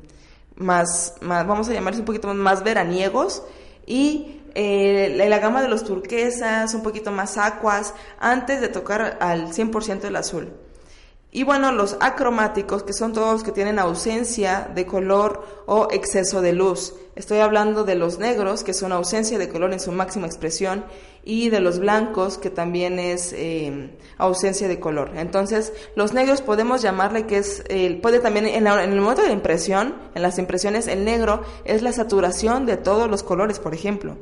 [0.56, 3.44] más, más, vamos a llamarse un poquito más veraniegos
[3.86, 9.52] y eh, la gama de los turquesas, un poquito más acuas, antes de tocar al
[9.52, 10.54] 100% del azul.
[11.32, 16.42] Y bueno, los acromáticos, que son todos los que tienen ausencia de color o exceso
[16.42, 16.94] de luz.
[17.16, 20.84] Estoy hablando de los negros, que es una ausencia de color en su máxima expresión,
[21.24, 25.12] y de los blancos, que también es eh, ausencia de color.
[25.16, 27.64] Entonces, los negros podemos llamarle que es,
[28.02, 32.66] puede también, en, el momento de impresión, en las impresiones, el negro es la saturación
[32.66, 34.18] de todos los colores, por ejemplo.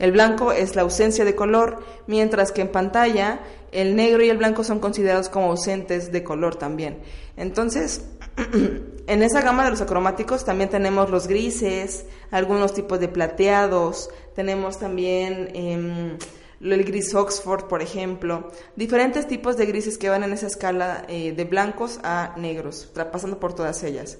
[0.00, 4.38] El blanco es la ausencia de color, mientras que en pantalla el negro y el
[4.38, 6.98] blanco son considerados como ausentes de color también.
[7.36, 8.02] Entonces,
[9.06, 14.78] en esa gama de los acromáticos también tenemos los grises, algunos tipos de plateados, tenemos
[14.78, 16.18] también em,
[16.60, 21.32] el gris Oxford, por ejemplo, diferentes tipos de grises que van en esa escala eh,
[21.32, 24.18] de blancos a negros, pasando por todas ellas.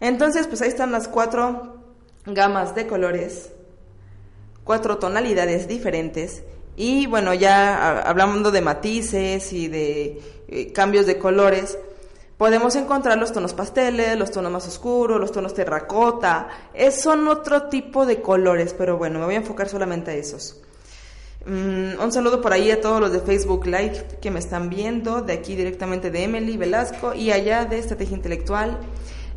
[0.00, 1.84] Entonces, pues ahí están las cuatro
[2.26, 3.50] gamas de colores
[4.68, 6.42] cuatro tonalidades diferentes
[6.76, 11.78] y bueno, ya hablando de matices y de eh, cambios de colores,
[12.38, 16.48] podemos encontrar los tonos pasteles, los tonos más oscuros, los tonos terracota,
[16.90, 20.60] son otro tipo de colores, pero bueno, me voy a enfocar solamente a esos.
[21.44, 25.20] Mm, un saludo por ahí a todos los de Facebook Live que me están viendo,
[25.22, 28.78] de aquí directamente de Emily Velasco y allá de Estrategia Intelectual.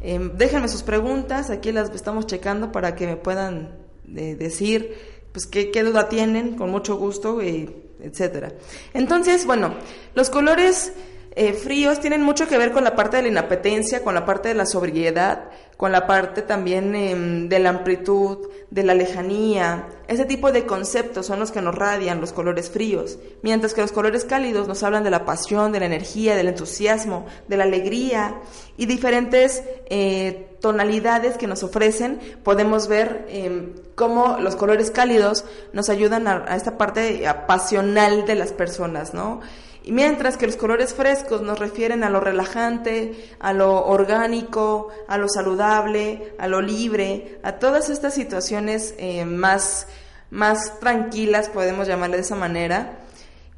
[0.04, 3.78] Em, déjenme sus preguntas, aquí las estamos checando para que me puedan
[4.16, 4.96] eh, decir
[5.32, 7.70] pues qué, qué duda tienen, con mucho gusto, eh,
[8.02, 8.52] etcétera.
[8.94, 9.76] Entonces, bueno,
[10.14, 10.92] los colores
[11.34, 14.50] eh, fríos tienen mucho que ver con la parte de la inapetencia, con la parte
[14.50, 15.46] de la sobriedad,
[15.78, 19.88] con la parte también em, de la amplitud, de la lejanía.
[20.10, 23.94] Ese tipo de conceptos son los que nos radian los colores fríos, mientras que los
[23.94, 28.36] colores cálidos nos hablan de la pasión, de la energía, del entusiasmo, de la alegría
[28.76, 32.20] y diferentes eh, tonalidades que nos ofrecen.
[32.44, 38.36] Podemos ver em, cómo los colores cálidos nos ayudan a, a esta parte pasional de
[38.36, 39.40] las personas, ¿no?
[39.84, 45.18] Y mientras que los colores frescos nos refieren a lo relajante, a lo orgánico, a
[45.18, 49.88] lo saludable, a lo libre, a todas estas situaciones eh, más,
[50.30, 53.00] más tranquilas, podemos llamarle de esa manera.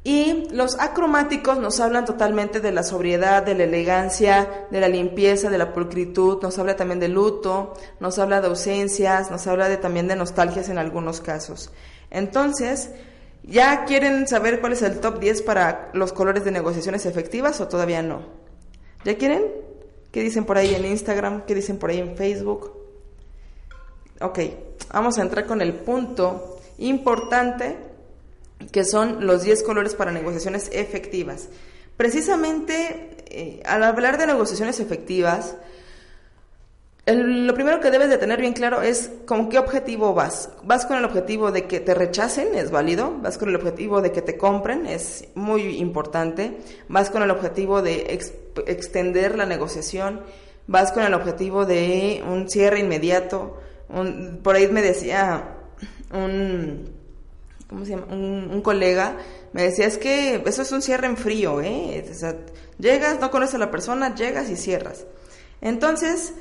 [0.02, 5.48] Y los acromáticos nos hablan totalmente de la sobriedad, de la elegancia, de la limpieza,
[5.48, 10.06] de la pulcritud, nos habla también de luto, nos habla de ausencias, nos habla también
[10.06, 11.70] de nostalgias en algunos casos.
[12.10, 12.90] Entonces,
[13.46, 17.68] ¿Ya quieren saber cuál es el top 10 para los colores de negociaciones efectivas o
[17.68, 18.22] todavía no?
[19.04, 19.44] ¿Ya quieren?
[20.10, 21.44] ¿Qué dicen por ahí en Instagram?
[21.44, 22.72] ¿Qué dicen por ahí en Facebook?
[24.20, 24.38] Ok,
[24.92, 27.76] vamos a entrar con el punto importante
[28.72, 31.48] que son los 10 colores para negociaciones efectivas.
[31.98, 35.56] Precisamente eh, al hablar de negociaciones efectivas,
[37.06, 40.48] lo primero que debes de tener bien claro es con qué objetivo vas.
[40.62, 42.54] ¿Vas con el objetivo de que te rechacen?
[42.54, 43.18] Es válido.
[43.20, 44.86] ¿Vas con el objetivo de que te compren?
[44.86, 46.58] Es muy importante.
[46.88, 48.18] ¿Vas con el objetivo de
[48.66, 50.22] extender la negociación?
[50.66, 53.58] ¿Vas con el objetivo de un cierre inmediato?
[54.42, 55.56] por ahí me decía
[56.12, 56.90] un,
[57.68, 58.06] ¿cómo se llama?
[58.10, 59.16] Un, colega,
[59.52, 62.04] me decía, es que eso es un cierre en frío, ¿eh?
[62.78, 65.06] llegas, no conoces a la persona, llegas y cierras.
[65.60, 66.34] Entonces,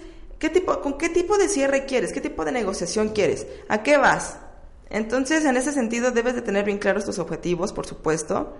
[0.43, 2.11] ¿Qué tipo, ¿Con qué tipo de cierre quieres?
[2.11, 3.47] ¿Qué tipo de negociación quieres?
[3.69, 4.39] ¿A qué vas?
[4.89, 8.51] Entonces, en ese sentido, debes de tener bien claros tus objetivos, por supuesto,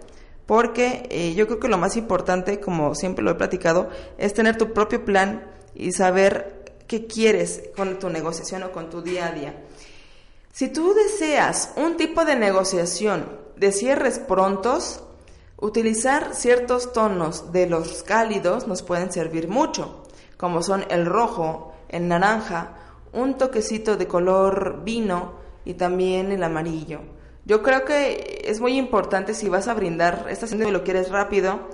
[0.46, 4.58] porque eh, yo creo que lo más importante, como siempre lo he platicado, es tener
[4.58, 9.32] tu propio plan y saber qué quieres con tu negociación o con tu día a
[9.34, 9.54] día.
[10.54, 13.26] Si tú deseas un tipo de negociación
[13.58, 15.04] de cierres prontos,
[15.58, 20.06] utilizar ciertos tonos de los cálidos nos pueden servir mucho,
[20.38, 22.74] como son el rojo, el naranja,
[23.14, 27.00] un toquecito de color vino y también el amarillo.
[27.46, 31.10] Yo creo que es muy importante si vas a brindar esta cena y lo quieres
[31.10, 31.70] rápido,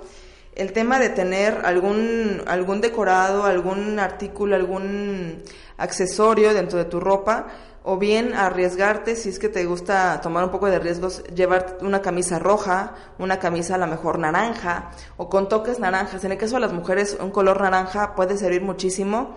[0.54, 5.42] el tema de tener algún, algún decorado, algún artículo, algún
[5.78, 7.46] accesorio dentro de tu ropa,
[7.82, 12.02] o bien arriesgarte, si es que te gusta tomar un poco de riesgos, llevar una
[12.02, 16.22] camisa roja, una camisa a lo mejor naranja, o con toques naranjas.
[16.24, 19.36] En el caso de las mujeres, un color naranja puede servir muchísimo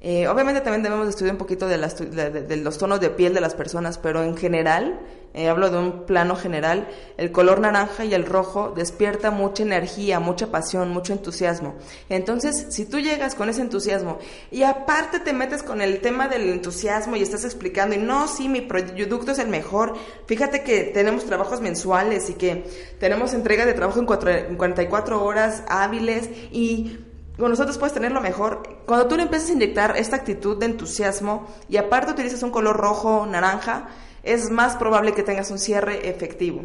[0.00, 3.98] eh, obviamente también debemos estudiar un poquito de, los tonos de piel de las personas,
[3.98, 5.00] pero en general,
[5.34, 10.20] eh, hablo de un plano general, el color naranja y el rojo despierta mucha energía,
[10.20, 11.74] mucha pasión, mucho entusiasmo.
[12.08, 14.18] Entonces, si tú llegas con ese entusiasmo
[14.52, 18.48] y aparte te metes con el tema del entusiasmo y estás explicando, y no, sí,
[18.48, 19.94] mi producto es el mejor,
[20.26, 22.62] fíjate que tenemos trabajos mensuales y que
[23.00, 24.06] tenemos entrega de trabajo en,
[24.48, 26.98] en 44 horas hábiles y
[27.38, 28.62] con nosotros puedes tener lo mejor.
[28.84, 32.76] Cuando tú le empiezas a inyectar esta actitud de entusiasmo y aparte utilizas un color
[32.76, 33.88] rojo, naranja,
[34.22, 36.62] es más probable que tengas un cierre efectivo.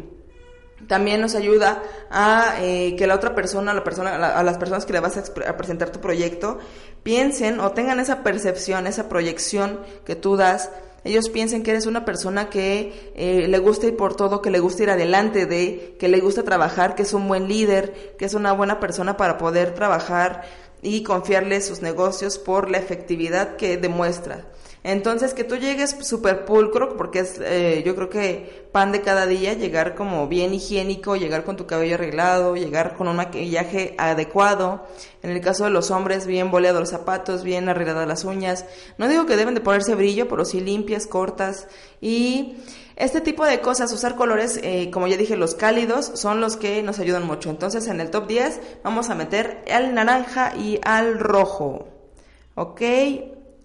[0.88, 4.92] También nos ayuda a eh, que la otra persona, la persona a, las personas que
[4.92, 6.58] le vas a, presentar tu proyecto,
[7.02, 10.70] piensen o tengan esa percepción, esa proyección que tú das
[11.04, 14.58] ellos piensen que eres una persona que eh, le gusta ir por todo, que le
[14.58, 18.32] gusta ir adelante de, que le gusta trabajar, que es un buen líder, que es
[18.32, 20.42] una buena persona para poder trabajar
[20.80, 24.46] y confiarle sus negocios por la efectividad que demuestra.
[24.84, 29.26] Entonces, que tú llegues súper pulcro, porque es, eh, yo creo que pan de cada
[29.26, 34.86] día, llegar como bien higiénico, llegar con tu cabello arreglado, llegar con un maquillaje adecuado.
[35.22, 38.66] En el caso de los hombres, bien boleados los zapatos, bien arregladas las uñas.
[38.98, 41.66] No digo que deben de ponerse brillo, pero sí limpias, cortas.
[42.02, 42.58] Y
[42.96, 46.82] este tipo de cosas, usar colores, eh, como ya dije, los cálidos, son los que
[46.82, 47.48] nos ayudan mucho.
[47.48, 51.88] Entonces, en el top 10 vamos a meter al naranja y al rojo.
[52.54, 52.82] ¿Ok?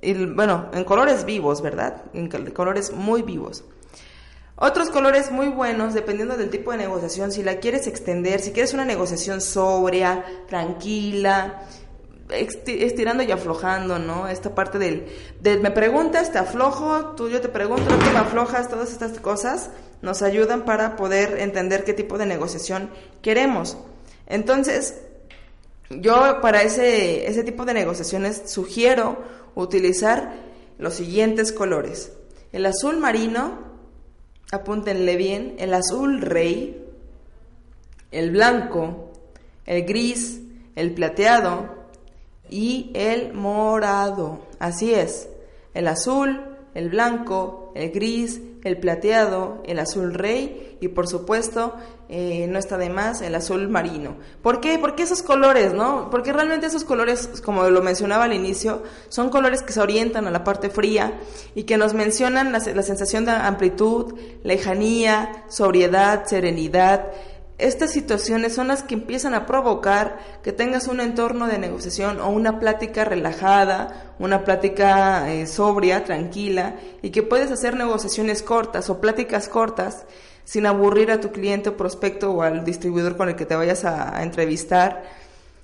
[0.01, 2.03] Bueno, en colores vivos, ¿verdad?
[2.13, 3.63] En colores muy vivos.
[4.61, 8.73] Otros colores muy buenos, dependiendo del tipo de negociación, si la quieres extender, si quieres
[8.73, 11.61] una negociación sobria, tranquila,
[12.29, 14.27] estirando y aflojando, ¿no?
[14.27, 15.05] Esta parte del,
[15.61, 19.69] me preguntas, te aflojo, tú yo te pregunto, tú me aflojas, todas estas cosas
[20.01, 22.89] nos ayudan para poder entender qué tipo de negociación
[23.21, 23.77] queremos.
[24.27, 24.95] Entonces,
[25.89, 29.17] yo para ese, ese tipo de negociaciones sugiero
[29.61, 30.33] utilizar
[30.77, 32.13] los siguientes colores.
[32.51, 33.59] El azul marino,
[34.51, 36.85] apúntenle bien, el azul rey,
[38.11, 39.11] el blanco,
[39.65, 40.41] el gris,
[40.75, 41.75] el plateado
[42.49, 44.39] y el morado.
[44.59, 45.29] Así es,
[45.73, 46.41] el azul,
[46.73, 51.75] el blanco, el gris, el plateado, el azul rey y por supuesto
[52.09, 54.15] eh, no está de más el azul marino.
[54.41, 54.77] ¿Por qué?
[54.79, 56.09] Porque esos colores, ¿no?
[56.09, 60.31] Porque realmente esos colores, como lo mencionaba al inicio, son colores que se orientan a
[60.31, 61.19] la parte fría
[61.55, 67.05] y que nos mencionan la, la sensación de amplitud, lejanía, sobriedad, serenidad,
[67.59, 72.29] estas situaciones son las que empiezan a provocar que tengas un entorno de negociación o
[72.29, 79.01] una plática relajada, una plática eh, sobria, tranquila, y que puedes hacer negociaciones cortas o
[79.01, 80.05] pláticas cortas
[80.45, 83.83] sin aburrir a tu cliente o prospecto o al distribuidor con el que te vayas
[83.83, 85.03] a, entrevistar.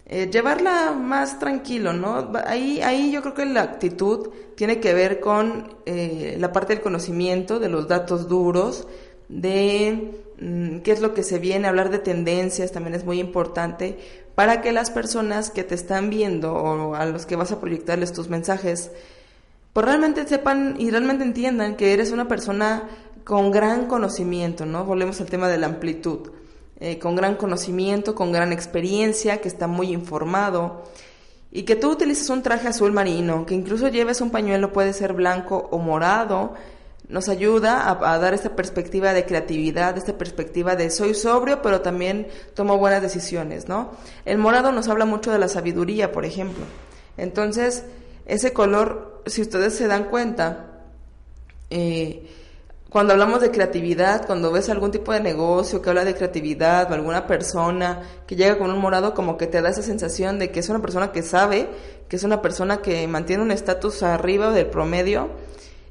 [0.06, 2.30] Eh, llevarla más tranquilo, ¿no?
[2.46, 6.84] Ahí, ahí yo creo que la actitud tiene que ver con eh, la parte del
[6.84, 8.86] conocimiento, de los datos duros,
[9.30, 13.98] de qué es lo que se viene, hablar de tendencias también es muy importante
[14.36, 18.12] para que las personas que te están viendo o a los que vas a proyectarles
[18.12, 18.92] tus mensajes,
[19.72, 22.84] pues realmente sepan y realmente entiendan que eres una persona
[23.24, 24.86] con gran conocimiento, ¿no?
[24.86, 26.32] Volvemos al tema de la amplitud,
[26.80, 30.84] eh, con gran conocimiento, con gran experiencia, que está muy informado
[31.52, 35.14] y que tú utilices un traje azul marino, que incluso lleves un pañuelo, puede ser
[35.14, 36.54] blanco o morado,
[37.08, 42.28] nos ayuda a, dar esta perspectiva de creatividad, esta perspectiva de soy sobrio, pero también
[42.54, 43.92] tomo buenas decisiones, ¿no?
[44.26, 46.66] El morado nos habla mucho de la sabiduría, por ejemplo.
[47.18, 47.84] Entonces,
[48.26, 50.82] ese color, si ustedes se dan cuenta,
[51.70, 52.28] eh,
[52.90, 56.94] cuando hablamos de creatividad, cuando ves algún tipo de negocio que habla de creatividad o
[56.94, 60.62] alguna persona que llega con un morado, como que te da esa sensación de que
[60.62, 61.68] es una persona que sabe,
[62.08, 65.30] que es una persona que mantiene un estatus arriba del promedio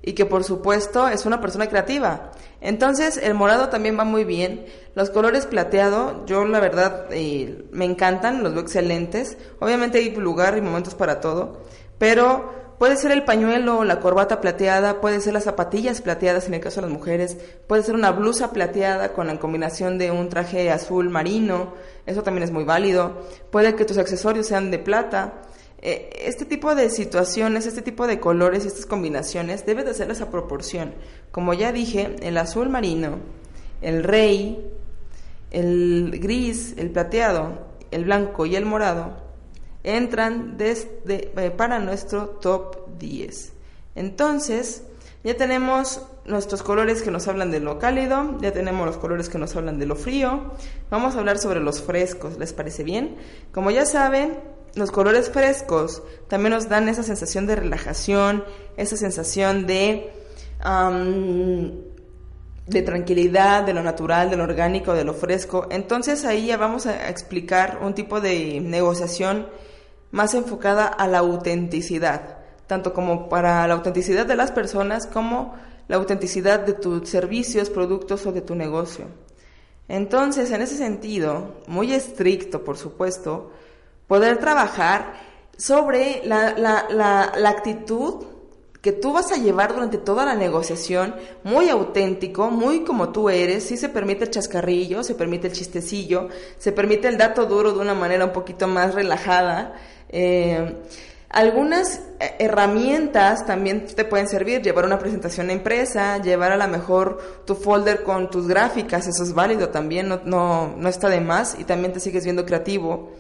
[0.07, 2.33] y que por supuesto es una persona creativa.
[2.61, 4.67] Entonces el morado también va muy bien.
[4.95, 9.39] Los colores plateado, yo la verdad eh, me encantan, los veo excelentes.
[9.61, 11.63] Obviamente hay lugar y momentos para todo,
[11.99, 16.61] pero puede ser el pañuelo la corbata plateada, puede ser las zapatillas plateadas en el
[16.61, 20.71] caso de las mujeres, puede ser una blusa plateada con la combinación de un traje
[20.71, 21.73] azul marino,
[22.05, 23.23] eso también es muy válido.
[23.51, 25.43] Puede que tus accesorios sean de plata.
[25.87, 30.11] Eh, este tipo de situaciones, este tipo de colores y estas combinaciones debe de ser
[30.11, 30.95] esa proporción.
[31.31, 33.19] Como ya dije, el azul marino,
[33.83, 34.67] el rey,
[35.51, 39.19] el gris, el plateado, el blanco y el morado
[39.83, 43.53] entran desde, eh, para nuestro top 10.
[43.95, 44.85] Entonces,
[45.23, 49.37] ya tenemos nuestros colores que nos hablan de lo cálido, ya tenemos los colores que
[49.37, 50.53] nos hablan de lo frío.
[50.91, 53.17] Vamos a hablar sobre los frescos, ¿les parece bien?
[53.53, 54.39] Como ya saben,
[54.77, 58.45] los colores frescos también nos dan esa sensación de relajación,
[58.77, 60.13] esa sensación de,
[62.67, 65.67] de tranquilidad, de lo natural, de lo orgánico, de lo fresco.
[65.71, 69.49] Entonces ahí ya vamos a explicar un tipo de negociación
[70.11, 75.55] más enfocada a la autenticidad, tanto como para la autenticidad de las personas como
[75.89, 79.07] la autenticidad de tus servicios, productos o de tu negocio.
[79.87, 83.51] Entonces, en ese sentido, muy estricto, por supuesto,
[84.07, 85.15] poder trabajar
[85.57, 88.27] sobre la, la, la, actitud
[88.81, 93.65] que tú vas a llevar durante toda la negociación, muy auténtico, muy como tú eres,
[93.65, 96.29] sí se permite el chascarrillo, se permite el chistecillo,
[96.59, 99.75] se permite el dato duro de una manera un poquito más relajada.
[100.11, 100.75] Eh,
[101.35, 106.69] Algunas eh, herramientas también te pueden servir, llevar una presentación a empresa, llevar a lo
[106.69, 111.21] mejor tu folder con tus gráficas, eso es válido también, no, no, no está de
[111.21, 113.11] más y también te sigues viendo creativo.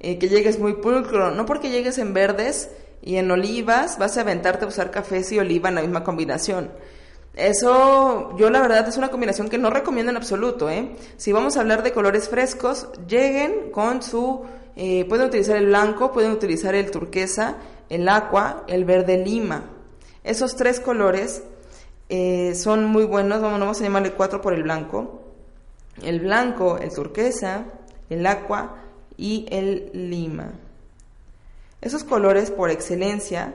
[0.00, 2.70] Eh, que llegues muy pulcro, no porque llegues en verdes
[3.02, 6.70] y en olivas vas a aventarte a usar cafés y oliva en la misma combinación.
[7.34, 10.96] Eso, yo la verdad es una combinación que no recomiendo en absoluto, ¿eh?
[11.16, 14.44] Si vamos a hablar de colores frescos, lleguen con su
[14.80, 17.56] eh, pueden utilizar el blanco, pueden utilizar el turquesa,
[17.88, 19.64] el aqua, el verde lima.
[20.22, 21.42] Esos tres colores
[22.08, 25.22] eh, son muy buenos, vamos, vamos a llamarle cuatro por el blanco.
[26.00, 27.64] El blanco, el turquesa,
[28.08, 28.76] el aqua
[29.18, 30.52] y el lima.
[31.82, 33.52] Esos colores por excelencia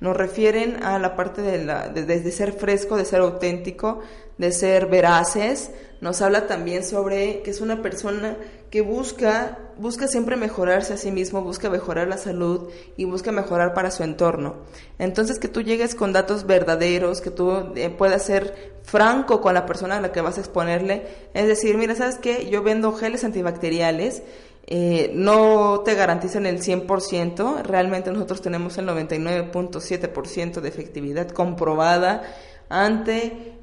[0.00, 4.00] nos refieren a la parte de, la, de, ser fresco, de ser auténtico,
[4.38, 5.70] de ser veraces.
[6.00, 8.36] Nos habla también sobre que es una persona
[8.70, 13.72] que busca, busca siempre mejorarse a sí mismo, busca mejorar la salud y busca mejorar
[13.72, 14.56] para su entorno.
[14.98, 19.64] Entonces que tú llegues con datos verdaderos, que tú eh, puedas ser franco con la
[19.64, 21.06] persona a la que vas a exponerle.
[21.32, 22.50] Es decir, mira, ¿sabes qué?
[22.50, 24.22] Yo vendo geles antibacteriales
[24.66, 32.22] eh, no te garantizan el 100%, realmente nosotros tenemos el 99.7% de efectividad comprobada
[32.70, 33.58] ante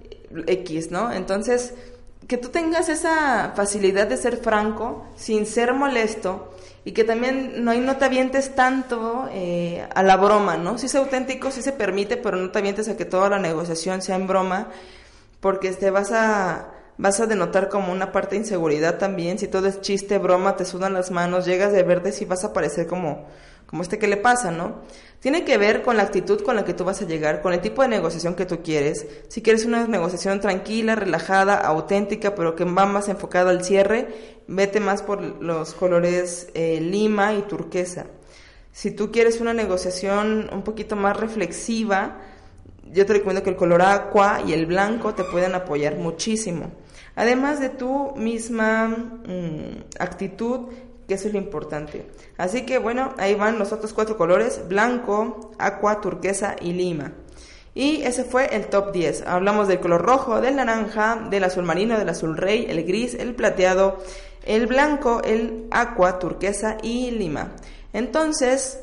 [0.46, 1.12] X, ¿no?
[1.12, 1.74] Entonces,
[2.28, 6.54] que tú tengas esa facilidad de ser franco, sin ser molesto,
[6.86, 10.78] y que también no, no te avientes tanto eh, a la broma, ¿no?
[10.78, 14.04] Si es auténtico, sí se permite, pero no te avientes a que toda la negociación
[14.04, 14.70] sea en broma,
[15.40, 16.70] porque te vas a,
[17.02, 20.66] vas a denotar como una parte de inseguridad también, si todo es chiste, broma, te
[20.66, 23.26] sudan las manos, llegas de verde, y vas a parecer como,
[23.66, 24.82] como este que le pasa, ¿no?
[25.20, 27.60] Tiene que ver con la actitud con la que tú vas a llegar, con el
[27.60, 29.08] tipo de negociación que tú quieres.
[29.30, 34.80] Si quieres una negociación tranquila, relajada, auténtica, pero que va más enfocada al cierre, vete
[34.80, 38.06] más por los colores eh, lima y turquesa.
[38.72, 42.20] Si tú quieres una negociación un poquito más reflexiva,
[42.92, 46.72] yo te recomiendo que el color aqua y el blanco te pueden apoyar muchísimo.
[47.16, 50.70] Además de tu misma mm, actitud
[51.08, 52.06] que eso es lo importante.
[52.38, 57.14] Así que bueno, ahí van los otros cuatro colores, blanco, aqua, turquesa y lima.
[57.74, 59.28] Y ese fue el top 10.
[59.28, 63.34] Hablamos del color rojo, del naranja, del azul marino, del azul rey, el gris, el
[63.34, 63.98] plateado,
[64.44, 67.54] el blanco, el aqua, turquesa y lima.
[67.94, 68.80] Entonces,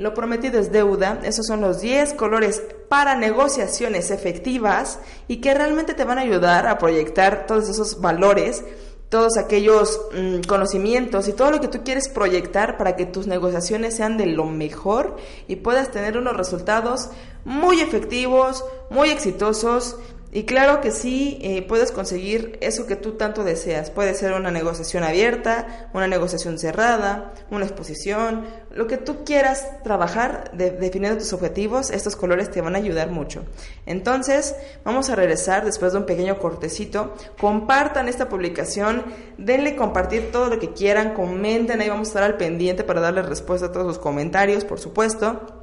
[0.00, 1.20] lo prometido es deuda.
[1.22, 4.98] Esos son los 10 colores para negociaciones efectivas
[5.28, 8.64] y que realmente te van a ayudar a proyectar todos esos valores
[9.10, 13.96] todos aquellos mm, conocimientos y todo lo que tú quieres proyectar para que tus negociaciones
[13.96, 15.16] sean de lo mejor
[15.48, 17.10] y puedas tener unos resultados
[17.44, 19.96] muy efectivos, muy exitosos
[20.32, 23.90] y claro que sí, eh, puedes conseguir eso que tú tanto deseas.
[23.90, 30.52] Puede ser una negociación abierta, una negociación cerrada, una exposición, lo que tú quieras trabajar
[30.52, 33.44] definiendo tus objetivos, estos colores te van a ayudar mucho.
[33.86, 34.54] Entonces,
[34.84, 37.14] vamos a regresar después de un pequeño cortecito.
[37.40, 39.04] Compartan esta publicación,
[39.36, 43.22] denle compartir todo lo que quieran, comenten, ahí vamos a estar al pendiente para darle
[43.22, 45.60] respuesta a todos sus comentarios, por supuesto.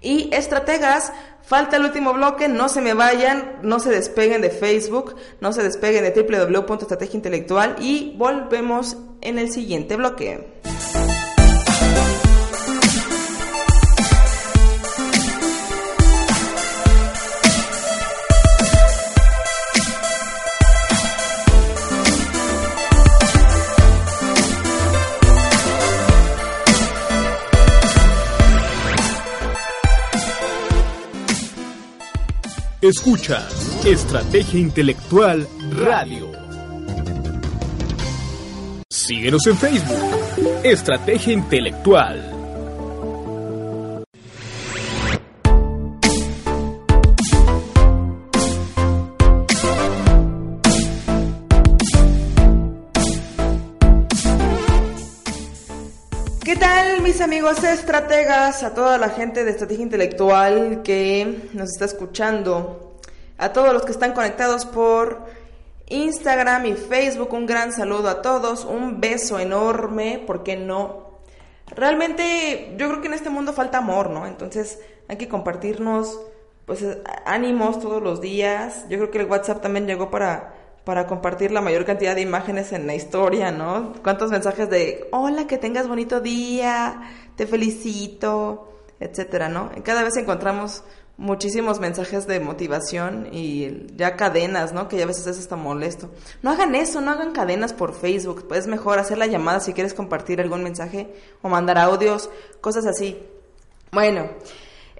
[0.00, 1.12] Y estrategas,
[1.48, 5.62] falta el último bloque, no se me vayan, no se despeguen de Facebook, no se
[5.62, 10.46] despeguen de www.estrategia intelectual y volvemos en el siguiente bloque.
[32.88, 33.46] Escucha
[33.84, 36.32] Estrategia Intelectual Radio.
[38.88, 40.64] Síguenos en Facebook.
[40.64, 42.37] Estrategia Intelectual.
[57.18, 62.96] Mis amigos estrategas, a toda la gente de estrategia intelectual que nos está escuchando,
[63.38, 65.26] a todos los que están conectados por
[65.88, 71.18] Instagram y Facebook, un gran saludo a todos, un beso enorme, ¿por qué no?
[71.66, 74.24] Realmente yo creo que en este mundo falta amor, ¿no?
[74.24, 76.20] Entonces hay que compartirnos
[76.66, 76.84] pues
[77.26, 78.84] ánimos todos los días.
[78.88, 80.54] Yo creo que el WhatsApp también llegó para
[80.88, 83.92] para compartir la mayor cantidad de imágenes en la historia, ¿no?
[84.02, 87.02] ¿Cuántos mensajes de, hola, que tengas bonito día,
[87.36, 89.70] te felicito, etcétera, ¿no?
[89.84, 90.84] Cada vez encontramos
[91.18, 94.88] muchísimos mensajes de motivación y ya cadenas, ¿no?
[94.88, 96.08] Que ya a veces es hasta molesto.
[96.40, 98.48] No hagan eso, no hagan cadenas por Facebook.
[98.54, 101.12] Es mejor hacer la llamada si quieres compartir algún mensaje
[101.42, 102.30] o mandar audios,
[102.62, 103.22] cosas así.
[103.92, 104.30] Bueno,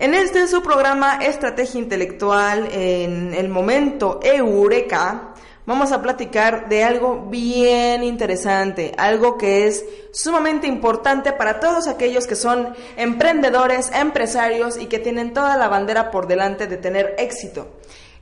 [0.01, 5.28] en este su programa Estrategia Intelectual, en el momento Eureka,
[5.69, 12.27] vamos a platicar de algo bien interesante, algo que es sumamente importante para todos aquellos
[12.27, 17.69] que son emprendedores, empresarios y que tienen toda la bandera por delante de tener éxito.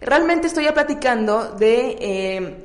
[0.00, 2.64] Realmente estoy platicando de eh,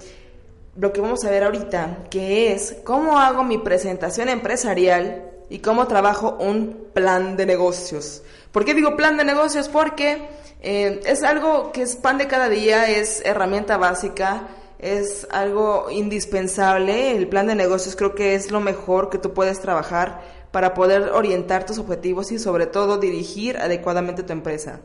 [0.76, 5.86] lo que vamos a ver ahorita, que es cómo hago mi presentación empresarial y cómo
[5.86, 8.24] trabajo un plan de negocios.
[8.52, 9.70] ¿Por qué digo plan de negocios?
[9.70, 10.28] Porque
[10.64, 14.48] eh, es algo que es pan de cada día, es herramienta básica
[14.82, 17.16] es algo indispensable.
[17.16, 20.22] El plan de negocios creo que es lo mejor que tú puedes trabajar
[20.52, 24.82] para poder orientar tus objetivos y sobre todo dirigir adecuadamente tu empresa.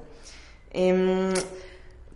[0.70, 1.32] Em,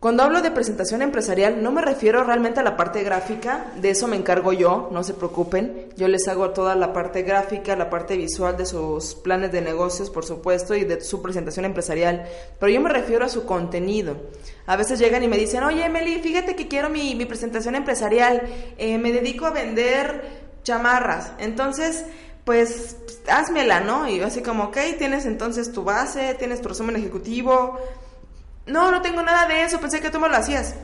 [0.01, 4.09] cuando hablo de presentación empresarial, no me refiero realmente a la parte gráfica, de eso
[4.09, 5.89] me encargo yo, no se preocupen.
[5.95, 10.09] Yo les hago toda la parte gráfica, la parte visual de sus planes de negocios,
[10.09, 12.27] por supuesto, y de su presentación empresarial.
[12.59, 14.17] Pero yo me refiero a su contenido.
[14.65, 18.41] A veces llegan y me dicen, oye, Emily, fíjate que quiero mi, presentación empresarial,
[18.79, 20.25] eh, me dedico a vender
[20.65, 21.33] chamarras.
[21.39, 22.07] Entonces,
[22.47, 22.97] pues
[23.29, 24.09] házmela, ¿no?
[24.09, 27.79] Y yo así como, ok, tienes entonces tu base, tienes tu resumen ejecutivo
[28.71, 30.75] no, no tengo nada de eso, pensé que tú me lo hacías.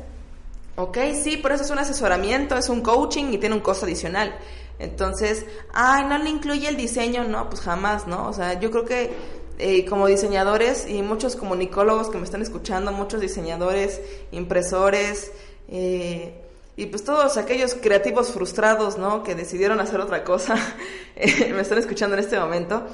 [0.76, 4.36] Ok, sí, por eso es un asesoramiento, es un coaching y tiene un costo adicional.
[4.78, 8.28] Entonces, ay, no le incluye el diseño, no, pues jamás, ¿no?
[8.28, 9.10] O sea, yo creo que
[9.58, 15.32] eh, como diseñadores y muchos comunicólogos que me están escuchando, muchos diseñadores, impresores,
[15.68, 16.42] eh,
[16.76, 19.22] y pues todos aquellos creativos frustrados, ¿no?
[19.22, 20.56] Que decidieron hacer otra cosa,
[21.16, 22.86] eh, me están escuchando en este momento.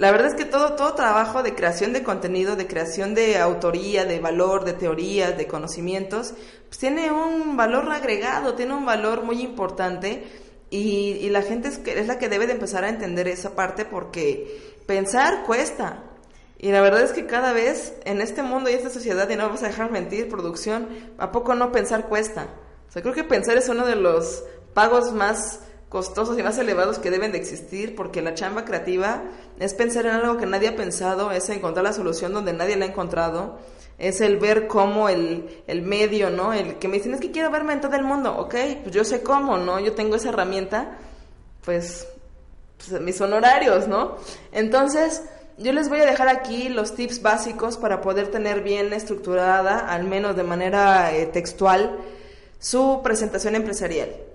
[0.00, 4.06] La verdad es que todo, todo trabajo de creación de contenido, de creación de autoría,
[4.06, 6.32] de valor, de teorías, de conocimientos,
[6.68, 10.24] pues tiene un valor agregado, tiene un valor muy importante
[10.70, 13.84] y, y la gente es, es la que debe de empezar a entender esa parte
[13.84, 16.02] porque pensar cuesta,
[16.56, 19.42] y la verdad es que cada vez en este mundo y esta sociedad, y no
[19.42, 20.88] vamos a dejar mentir, producción,
[21.18, 22.46] ¿a poco no pensar cuesta?
[22.88, 27.00] O sea, creo que pensar es uno de los pagos más costosos y más elevados
[27.00, 29.24] que deben de existir, porque la chamba creativa
[29.58, 32.84] es pensar en algo que nadie ha pensado, es encontrar la solución donde nadie la
[32.86, 33.58] ha encontrado,
[33.98, 36.54] es el ver cómo el, el medio, ¿no?
[36.54, 39.04] El que me dicen, es que quiero verme en todo el mundo, ok, pues yo
[39.04, 39.80] sé cómo, ¿no?
[39.80, 40.96] Yo tengo esa herramienta,
[41.64, 42.06] pues,
[42.78, 44.16] pues mis honorarios, ¿no?
[44.52, 45.24] Entonces,
[45.58, 50.04] yo les voy a dejar aquí los tips básicos para poder tener bien estructurada, al
[50.04, 51.98] menos de manera eh, textual,
[52.60, 54.29] su presentación empresarial.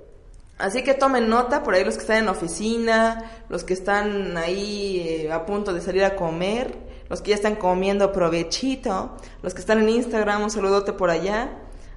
[0.57, 4.99] Así que tomen nota, por ahí los que están en oficina, los que están ahí
[5.05, 6.73] eh, a punto de salir a comer,
[7.09, 11.49] los que ya están comiendo provechito, los que están en Instagram, un saludote por allá,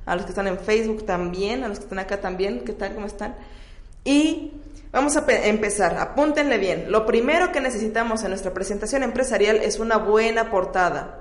[0.06, 2.94] a los que están en Facebook también, a los que están acá también, ¿qué tal?
[2.94, 3.36] ¿Cómo están?
[4.04, 4.54] Y
[4.90, 6.90] vamos a empezar, apúntenle bien.
[6.90, 11.20] Lo primero que necesitamos en nuestra presentación empresarial es una buena portada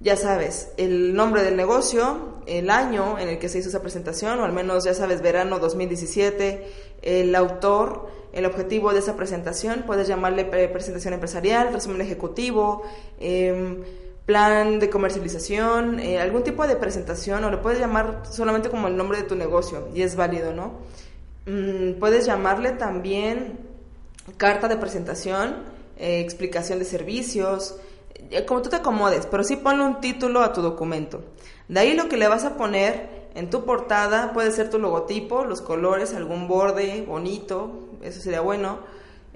[0.00, 4.38] ya sabes, el nombre del negocio, el año en el que se hizo esa presentación,
[4.40, 6.66] o al menos ya sabes, verano 2017,
[7.02, 12.82] el autor, el objetivo de esa presentación, puedes llamarle presentación empresarial, resumen ejecutivo,
[13.20, 13.82] em,
[14.26, 18.96] plan de comercialización, eh, algún tipo de presentación, o le puedes llamar solamente como el
[18.96, 20.80] nombre de tu negocio, y es válido, ¿no?
[21.46, 23.58] Mm, puedes llamarle también
[24.38, 25.56] carta de presentación,
[25.98, 27.84] eh, explicación de servicios, eh,
[28.46, 31.22] como tú te acomodes, pero sí ponle un título a tu documento.
[31.68, 35.44] De ahí lo que le vas a poner en tu portada puede ser tu logotipo,
[35.44, 38.78] los colores, algún borde bonito, eso sería bueno,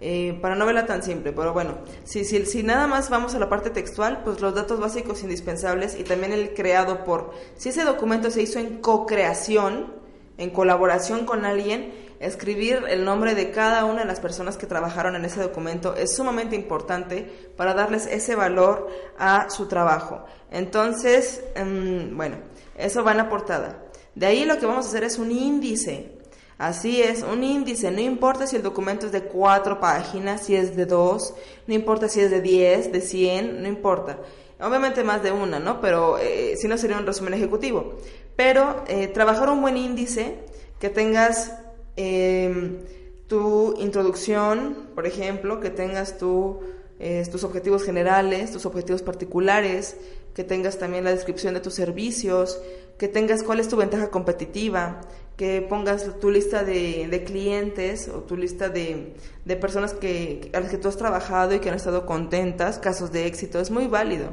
[0.00, 1.32] eh, para no verla tan simple.
[1.32, 1.74] Pero bueno,
[2.04, 5.98] si, si, si nada más vamos a la parte textual, pues los datos básicos indispensables
[5.98, 9.92] y también el creado por, si ese documento se hizo en co-creación,
[10.36, 15.16] en colaboración con alguien, escribir el nombre de cada una de las personas que trabajaron
[15.16, 18.88] en ese documento es sumamente importante para darles ese valor
[19.18, 20.24] a su trabajo.
[20.50, 22.36] Entonces, em, bueno,
[22.76, 23.84] eso va en la portada.
[24.14, 26.18] De ahí lo que vamos a hacer es un índice.
[26.58, 27.90] Así es, un índice.
[27.92, 31.34] No importa si el documento es de cuatro páginas, si es de dos,
[31.68, 34.18] no importa si es de diez, de cien, no importa.
[34.60, 35.80] Obviamente más de una, ¿no?
[35.80, 37.94] Pero eh, si no sería un resumen ejecutivo.
[38.34, 40.40] Pero eh, trabajar un buen índice,
[40.80, 41.52] que tengas
[42.00, 42.78] Em,
[43.26, 46.60] tu introducción, por ejemplo, que tengas tu,
[47.00, 49.96] eh, tus objetivos generales, tus objetivos particulares,
[50.32, 52.62] que tengas también la descripción de tus servicios,
[52.98, 55.00] que tengas cuál es tu ventaja competitiva,
[55.36, 60.70] que pongas tu lista de, clientes o tu lista de, de personas que, a las
[60.70, 64.30] que tú has trabajado y que han estado contentas, casos de éxito, es muy válido.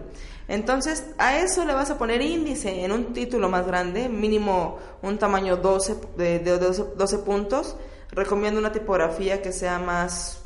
[0.48, 5.18] Entonces, a eso le vas a poner índice en un título más grande, mínimo un
[5.18, 7.76] tamaño 12, de, 12, puntos.
[8.12, 10.41] Recomiendo una tipografía que sea más,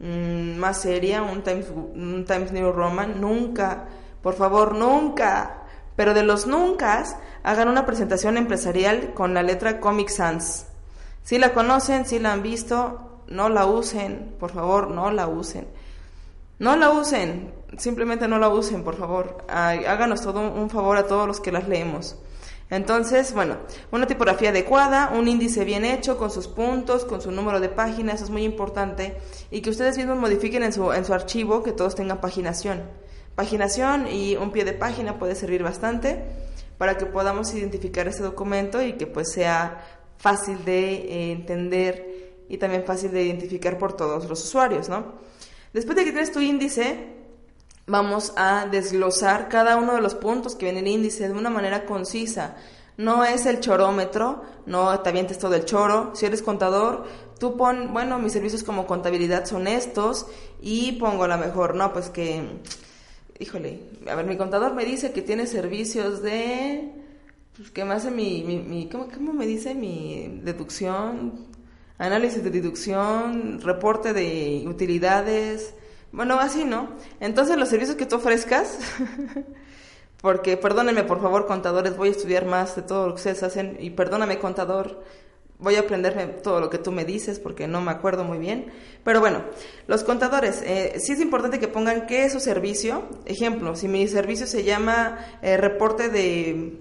[0.00, 3.88] mm, más seria, un Times, un Times New Roman, nunca,
[4.22, 5.64] por favor, nunca,
[5.94, 7.04] pero de los nunca,
[7.42, 10.66] hagan una presentación empresarial con la letra Comic Sans.
[11.22, 15.66] Si la conocen, si la han visto, no la usen, por favor, no la usen.
[16.58, 19.44] No la usen, simplemente no la usen, por favor.
[19.48, 22.16] háganos todo un favor a todos los que las leemos.
[22.70, 23.58] Entonces, bueno,
[23.92, 28.16] una tipografía adecuada, un índice bien hecho con sus puntos, con su número de páginas,
[28.16, 29.16] eso es muy importante.
[29.50, 32.82] Y que ustedes mismos modifiquen en su, en su archivo que todos tengan paginación.
[33.34, 36.24] Paginación y un pie de página puede servir bastante
[36.78, 39.84] para que podamos identificar ese documento y que pues sea
[40.18, 45.14] fácil de eh, entender y también fácil de identificar por todos los usuarios, ¿no?
[45.72, 47.23] Después de que tienes tu índice,
[47.86, 51.50] vamos a desglosar cada uno de los puntos que viene en el índice de una
[51.50, 52.56] manera concisa.
[52.96, 56.12] No es el chorómetro, no te avientes todo el choro.
[56.14, 57.04] Si eres contador,
[57.38, 60.26] tú pon, bueno, mis servicios como contabilidad son estos
[60.62, 62.42] y pongo a lo mejor, no, pues que,
[63.38, 66.92] híjole, a ver, mi contador me dice que tiene servicios de,
[67.56, 69.74] pues que me hace mi, mi, mi ¿cómo, ¿cómo me dice?
[69.74, 71.46] Mi deducción,
[71.98, 75.74] análisis de deducción, reporte de utilidades,
[76.14, 76.90] bueno, así, ¿no?
[77.18, 78.78] Entonces los servicios que tú ofrezcas,
[80.22, 83.76] porque perdónenme por favor contadores, voy a estudiar más de todo lo que ustedes hacen
[83.80, 85.02] y perdóname contador,
[85.58, 88.72] voy a aprenderme todo lo que tú me dices porque no me acuerdo muy bien.
[89.02, 89.42] Pero bueno,
[89.88, 93.08] los contadores, eh, sí es importante que pongan qué es su servicio.
[93.24, 96.78] Ejemplo, si mi servicio se llama eh, reporte de,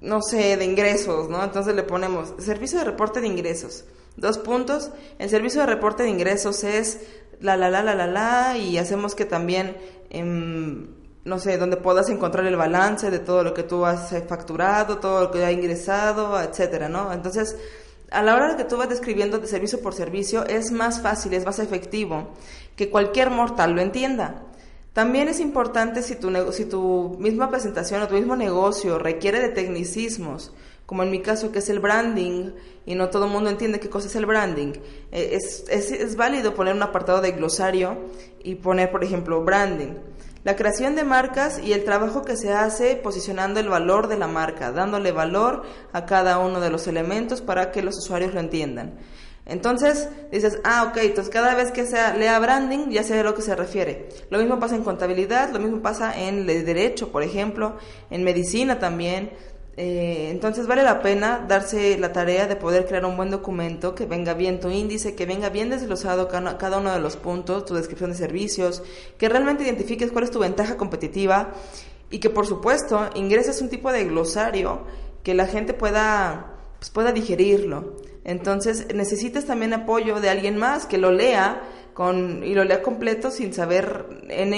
[0.00, 1.44] no sé, de ingresos, ¿no?
[1.44, 3.84] Entonces le ponemos servicio de reporte de ingresos.
[4.16, 4.90] Dos puntos.
[5.18, 7.00] El servicio de reporte de ingresos es
[7.40, 9.76] la, la, la, la, la, la, y hacemos que también,
[10.10, 10.88] em,
[11.24, 15.22] no sé, donde puedas encontrar el balance de todo lo que tú has facturado, todo
[15.22, 17.12] lo que ha ingresado, etcétera, ¿no?
[17.12, 17.56] Entonces,
[18.10, 21.32] a la hora de que tú vas describiendo de servicio por servicio, es más fácil,
[21.34, 22.34] es más efectivo
[22.76, 24.42] que cualquier mortal lo entienda.
[24.92, 29.50] También es importante si tu, si tu misma presentación o tu mismo negocio requiere de
[29.50, 30.52] tecnicismos,
[30.90, 32.50] como en mi caso que es el branding,
[32.84, 34.72] y no todo el mundo entiende qué cosa es el branding.
[35.12, 37.96] Eh, es, es, válido poner un apartado de glosario
[38.42, 39.94] y poner, por ejemplo, branding.
[40.42, 44.26] La creación de marcas y el trabajo que se hace posicionando el valor de la
[44.26, 45.62] marca, dándole valor
[45.92, 48.98] a cada uno de los elementos para que los usuarios lo entiendan.
[49.46, 53.34] Entonces dices, ah, ok, entonces cada vez que sea, lea branding ya sé a lo
[53.34, 54.08] que se refiere.
[54.30, 57.76] Lo mismo pasa en contabilidad, lo mismo pasa en derecho, por ejemplo,
[58.10, 59.30] en medicina también.
[59.76, 64.04] Eh, entonces vale la pena darse la tarea de poder crear un buen documento que
[64.04, 68.10] venga bien tu índice, que venga bien desglosado cada uno de los puntos, tu descripción
[68.10, 68.82] de servicios,
[69.16, 71.52] que realmente identifiques cuál es tu ventaja competitiva
[72.10, 74.82] y que por supuesto ingreses un tipo de glosario
[75.22, 77.96] que la gente pueda, pues, pueda digerirlo.
[78.24, 81.62] Entonces necesitas también apoyo de alguien más que lo lea
[81.94, 84.56] con, y lo lea completo sin saber N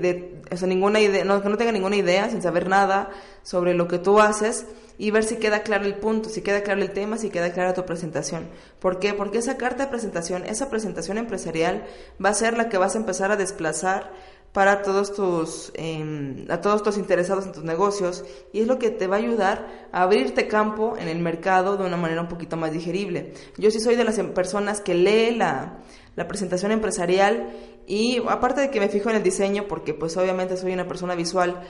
[0.00, 3.10] de, ninguna idea, no, que no tenga ninguna idea, sin saber nada
[3.42, 4.66] sobre lo que tú haces
[4.98, 7.74] y ver si queda claro el punto, si queda claro el tema, si queda clara
[7.74, 8.48] tu presentación.
[8.78, 9.14] ¿Por qué?
[9.14, 11.84] Porque esa carta de presentación, esa presentación empresarial
[12.24, 14.12] va a ser la que vas a empezar a desplazar
[14.52, 18.90] para todos tus em, a todos tus interesados en tus negocios y es lo que
[18.90, 22.58] te va a ayudar a abrirte campo en el mercado de una manera un poquito
[22.58, 23.32] más digerible.
[23.56, 25.78] Yo sí soy de las em, personas que lee la,
[26.16, 27.50] la presentación empresarial
[27.92, 31.14] y aparte de que me fijo en el diseño porque pues obviamente soy una persona
[31.14, 31.60] visual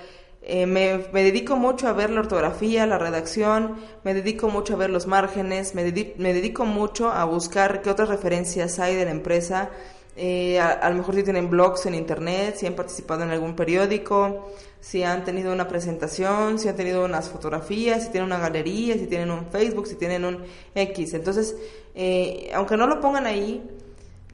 [0.45, 4.91] eh, me, dedico mucho a ver la ortografía, la redacción, me dedico mucho a ver
[4.91, 9.71] los márgenes, me, me dedico mucho a buscar qué otras referencias hay de la empresa.
[10.17, 14.53] Eh, a, lo mejor si tienen blogs en internet, si han participado en algún periódico,
[14.81, 19.07] si han tenido una presentación, si han tenido unas fotografías, si tienen una galería, si
[19.07, 20.43] tienen un Facebook, si tienen un
[20.75, 21.15] X.
[21.15, 21.57] Entonces,
[21.95, 23.63] eh, aunque no lo pongan ahí,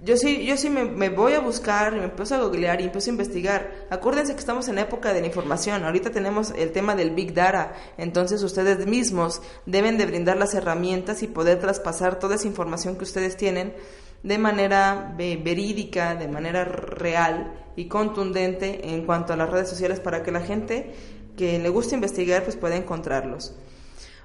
[0.05, 3.15] yo sí, yo sí me, voy a buscar, me empiezo a googlear y empiezo a
[3.15, 3.87] investigar.
[3.91, 5.85] Acuérdense que estamos en época de la información.
[5.85, 7.73] Ahorita tenemos el tema del Big Data.
[7.97, 13.05] Entonces ustedes mismos deben de brindar las herramientas y poder traspasar toda esa información que
[13.05, 13.75] ustedes tienen
[14.23, 20.23] de manera verídica, de manera real y contundente en cuanto a las redes sociales para
[20.23, 20.95] que la gente
[21.37, 23.55] que le guste investigar pues pueda encontrarlos.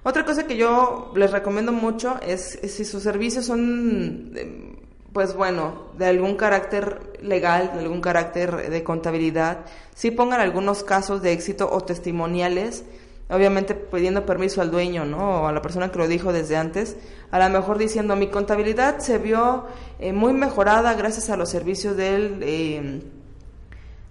[0.04, 4.34] Otra cosa que yo les recomiendo mucho es, es si sus servicios son
[5.14, 9.60] pues bueno, de algún carácter legal, de algún carácter de contabilidad,
[9.94, 12.84] sí pongan algunos casos de éxito o testimoniales,
[13.30, 15.44] obviamente pidiendo permiso al dueño, ¿no?
[15.44, 16.98] O a la persona que lo dijo desde antes,
[17.30, 19.66] a lo mejor diciendo, mi contabilidad se vio
[20.00, 23.02] eh, muy mejorada gracias a los servicios del, eh,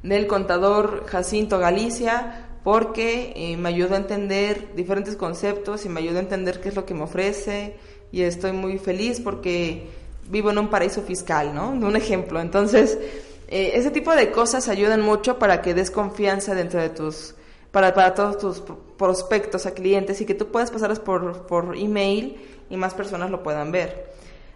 [0.05, 6.19] del contador Jacinto Galicia, porque eh, me ayudó a entender diferentes conceptos y me ayudó
[6.19, 7.77] a entender qué es lo que me ofrece
[8.13, 9.89] y estoy muy feliz porque
[10.29, 11.71] vivo en un paraíso fiscal, ¿no?
[11.71, 12.41] Un ejemplo.
[12.41, 12.99] Entonces,
[13.49, 17.35] eh, ese tipo de cosas ayudan mucho para que des confianza dentro de tus,
[17.71, 18.63] para, para todos tus
[18.97, 23.43] prospectos a clientes y que tú puedas pasarlos por, por email y más personas lo
[23.43, 24.11] puedan ver.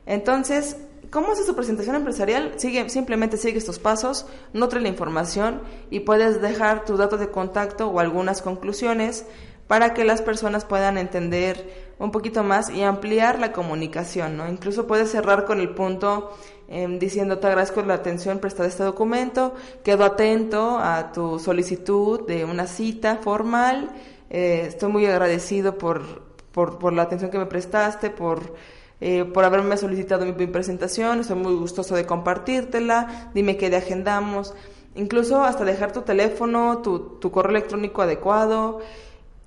[0.06, 0.76] Entonces,
[1.10, 2.54] ¿cómo haces tu presentación empresarial?
[2.56, 5.60] Sigue, simplemente sigues tus pasos, nutre la información
[5.90, 9.26] y puedes dejar tus datos de contacto o algunas conclusiones
[9.66, 14.48] para que las personas puedan entender un poquito más y ampliar la comunicación, ¿no?
[14.48, 16.30] Incluso puedes cerrar con el punto
[16.68, 22.26] eh, diciendo te agradezco la atención prestada a este documento, quedo atento a tu solicitud
[22.26, 23.90] de una cita formal,
[24.30, 26.22] eh, estoy muy agradecido por,
[26.52, 28.54] por, por, la atención que me prestaste, por,
[29.00, 34.52] eh, por haberme solicitado mi, presentación, estoy muy gustoso de compartírtela, dime qué de agendamos,
[34.96, 38.80] incluso hasta dejar tu teléfono, tu, tu correo electrónico adecuado,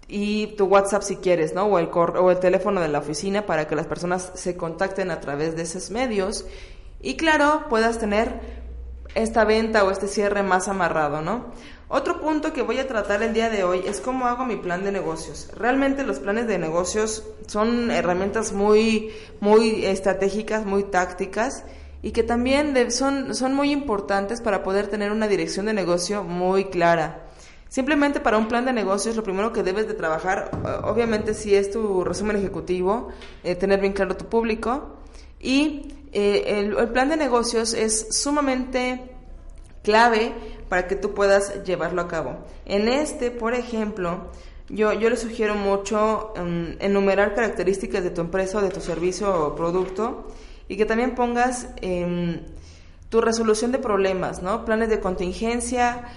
[0.09, 1.65] y tu WhatsApp si quieres, ¿no?
[1.65, 5.21] O el, o el teléfono de la oficina para que las personas se contacten a
[5.21, 6.45] través de esos medios
[7.01, 8.41] y claro, puedas tener
[9.15, 11.45] esta venta o este cierre más amarrado, ¿no?
[11.87, 14.83] Otro punto que voy a tratar el día de hoy es cómo hago mi plan
[14.83, 15.49] de negocios.
[15.55, 21.63] Realmente los planes de negocios son herramientas muy, muy estratégicas, muy tácticas
[22.03, 26.65] y que también son, son muy importantes para poder tener una dirección de negocio muy
[26.65, 27.28] clara.
[27.69, 30.49] Simplemente para un plan de negocios lo primero que debes de trabajar,
[30.83, 33.09] obviamente si es tu resumen ejecutivo,
[33.43, 34.97] eh, tener bien claro tu público
[35.39, 39.11] y eh, el, plan de negocios es sumamente
[39.83, 40.33] clave
[40.67, 42.37] para que tú puedas llevarlo a cabo.
[42.65, 44.31] En este, por ejemplo,
[44.67, 49.47] yo, yo le sugiero mucho um, enumerar características de tu empresa o de tu servicio
[49.47, 50.27] o producto
[50.67, 52.41] y que también pongas em,
[53.09, 54.65] tu resolución de problemas, ¿no?
[54.65, 56.07] Planes de contingencia,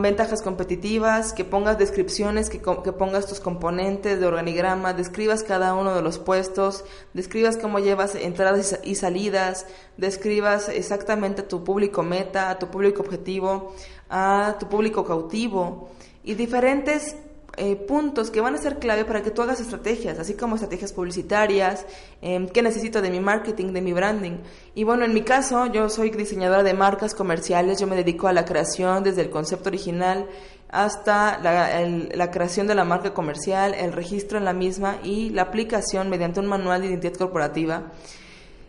[0.00, 5.94] ventajas competitivas, que pongas descripciones, que, que, pongas tus componentes de organigrama, describas cada uno
[5.94, 6.84] de los puestos,
[7.14, 13.74] describas cómo llevas entradas y salidas, describas exactamente tu público meta, tu público objetivo,
[14.10, 15.90] a tu público cautivo
[16.24, 17.16] y diferentes
[17.56, 20.92] eh, puntos que van a ser clave para que tú hagas estrategias, así como estrategias
[20.92, 21.84] publicitarias,
[22.22, 24.38] eh, qué necesito de mi marketing, de mi branding.
[24.74, 28.32] Y bueno, en mi caso, yo soy diseñadora de marcas comerciales, yo me dedico a
[28.32, 30.26] la creación desde el concepto original
[30.70, 36.08] hasta la, creación de la marca comercial, el registro en la misma y la aplicación
[36.08, 37.92] mediante un manual de identidad corporativa.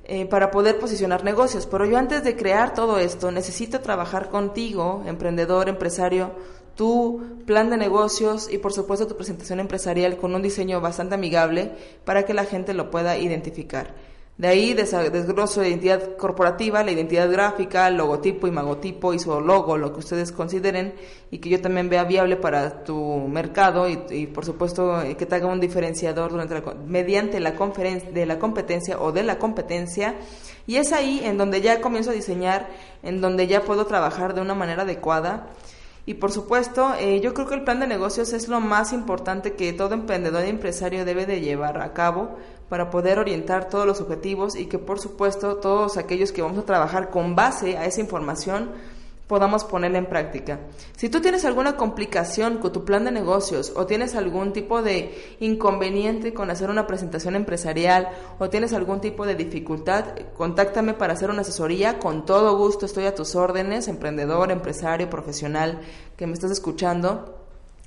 [0.05, 1.65] Eh, para poder posicionar negocios.
[1.65, 6.31] Pero yo antes de crear todo esto necesito trabajar contigo, emprendedor, empresario,
[6.75, 11.71] tu plan de negocios y por supuesto tu presentación empresarial con un diseño bastante amigable
[12.05, 13.93] para que la gente lo pueda identificar.
[14.35, 19.77] De ahí desgloso de identidad corporativa, la identidad gráfica, logotipo, y magotipo y su logo,
[19.77, 20.95] lo que ustedes consideren
[21.29, 25.45] y que yo también vea viable para tu mercado y, por supuesto que te haga
[25.45, 30.15] un diferenciador durante mediante la conferencia de la competencia o de la competencia
[30.65, 32.69] y es ahí en donde ya comienzo a diseñar,
[33.03, 35.49] en donde ya puedo trabajar de una manera adecuada
[36.05, 39.53] y por supuesto, eh, yo creo que el plan de negocios es lo más importante
[39.53, 42.37] que todo emprendedor y empresario debe de llevar a cabo
[42.67, 46.65] para poder orientar todos los objetivos y que por supuesto todos aquellos que vamos a
[46.65, 48.71] trabajar con base a esa información
[49.27, 50.59] podamos ponerla en práctica.
[50.97, 55.35] Si tú tienes alguna complicación con tu plan de negocios o tienes algún tipo de
[55.39, 58.09] inconveniente con hacer una presentación empresarial
[58.39, 60.05] o tienes algún tipo de dificultad,
[60.35, 61.99] contáctame para hacer una asesoría.
[61.99, 65.79] Con todo gusto estoy a tus órdenes, emprendedor, empresario, profesional
[66.17, 67.39] que me estás escuchando.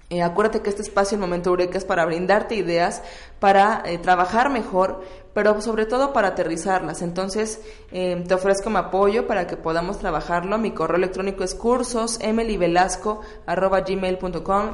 [0.08, 3.02] Eh, acuérdate que este espacio, el Momento Eureka, es para brindarte ideas,
[3.40, 5.02] para eh, trabajar mejor,
[5.36, 7.02] pero sobre todo para aterrizarlas.
[7.02, 7.60] Entonces,
[7.92, 10.56] eh, te ofrezco mi apoyo para que podamos trabajarlo.
[10.56, 13.06] Mi correo electrónico es cursos gmail.com.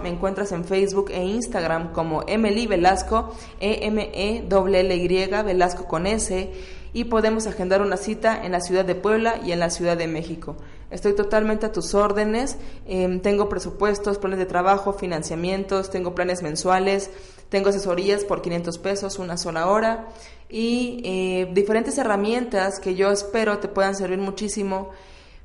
[0.05, 5.27] Me encuentras en Facebook e Instagram como Emily Velasco, e m e l l y
[5.43, 6.53] Velasco con S,
[6.93, 10.07] y podemos agendar una cita en la ciudad de Puebla y en la ciudad de
[10.07, 10.55] México.
[10.93, 12.57] Estoy totalmente a tus órdenes.
[12.87, 17.11] Em, tengo presupuestos, planes de trabajo, financiamientos, tengo planes mensuales,
[17.49, 20.09] tengo asesorías por 500 pesos una sola hora
[20.53, 24.91] y eh, diferentes herramientas que yo espero te puedan servir muchísimo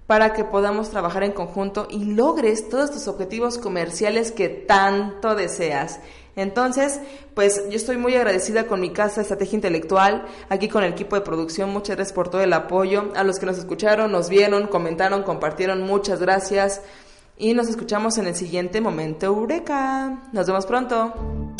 [0.05, 6.01] para que podamos trabajar en conjunto y logres todos tus objetivos comerciales que tanto deseas.
[6.35, 6.99] Entonces,
[7.33, 11.21] pues yo estoy muy agradecida con mi casa Estrategia Intelectual, aquí con el equipo de
[11.21, 15.23] producción, muchas gracias por todo el apoyo, a los que nos escucharon, nos vieron, comentaron,
[15.23, 16.81] compartieron, muchas gracias
[17.37, 20.29] y nos escuchamos en el siguiente momento Eureka.
[20.33, 21.56] Nos vemos pronto.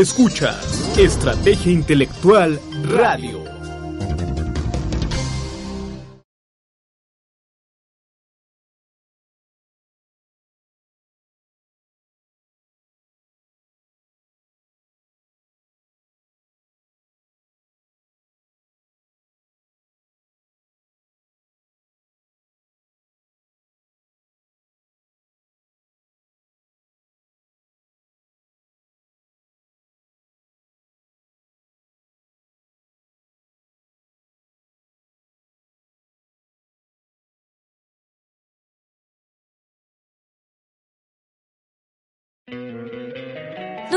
[0.00, 0.60] Escucha
[0.96, 3.57] Estrategia Intelectual Radio.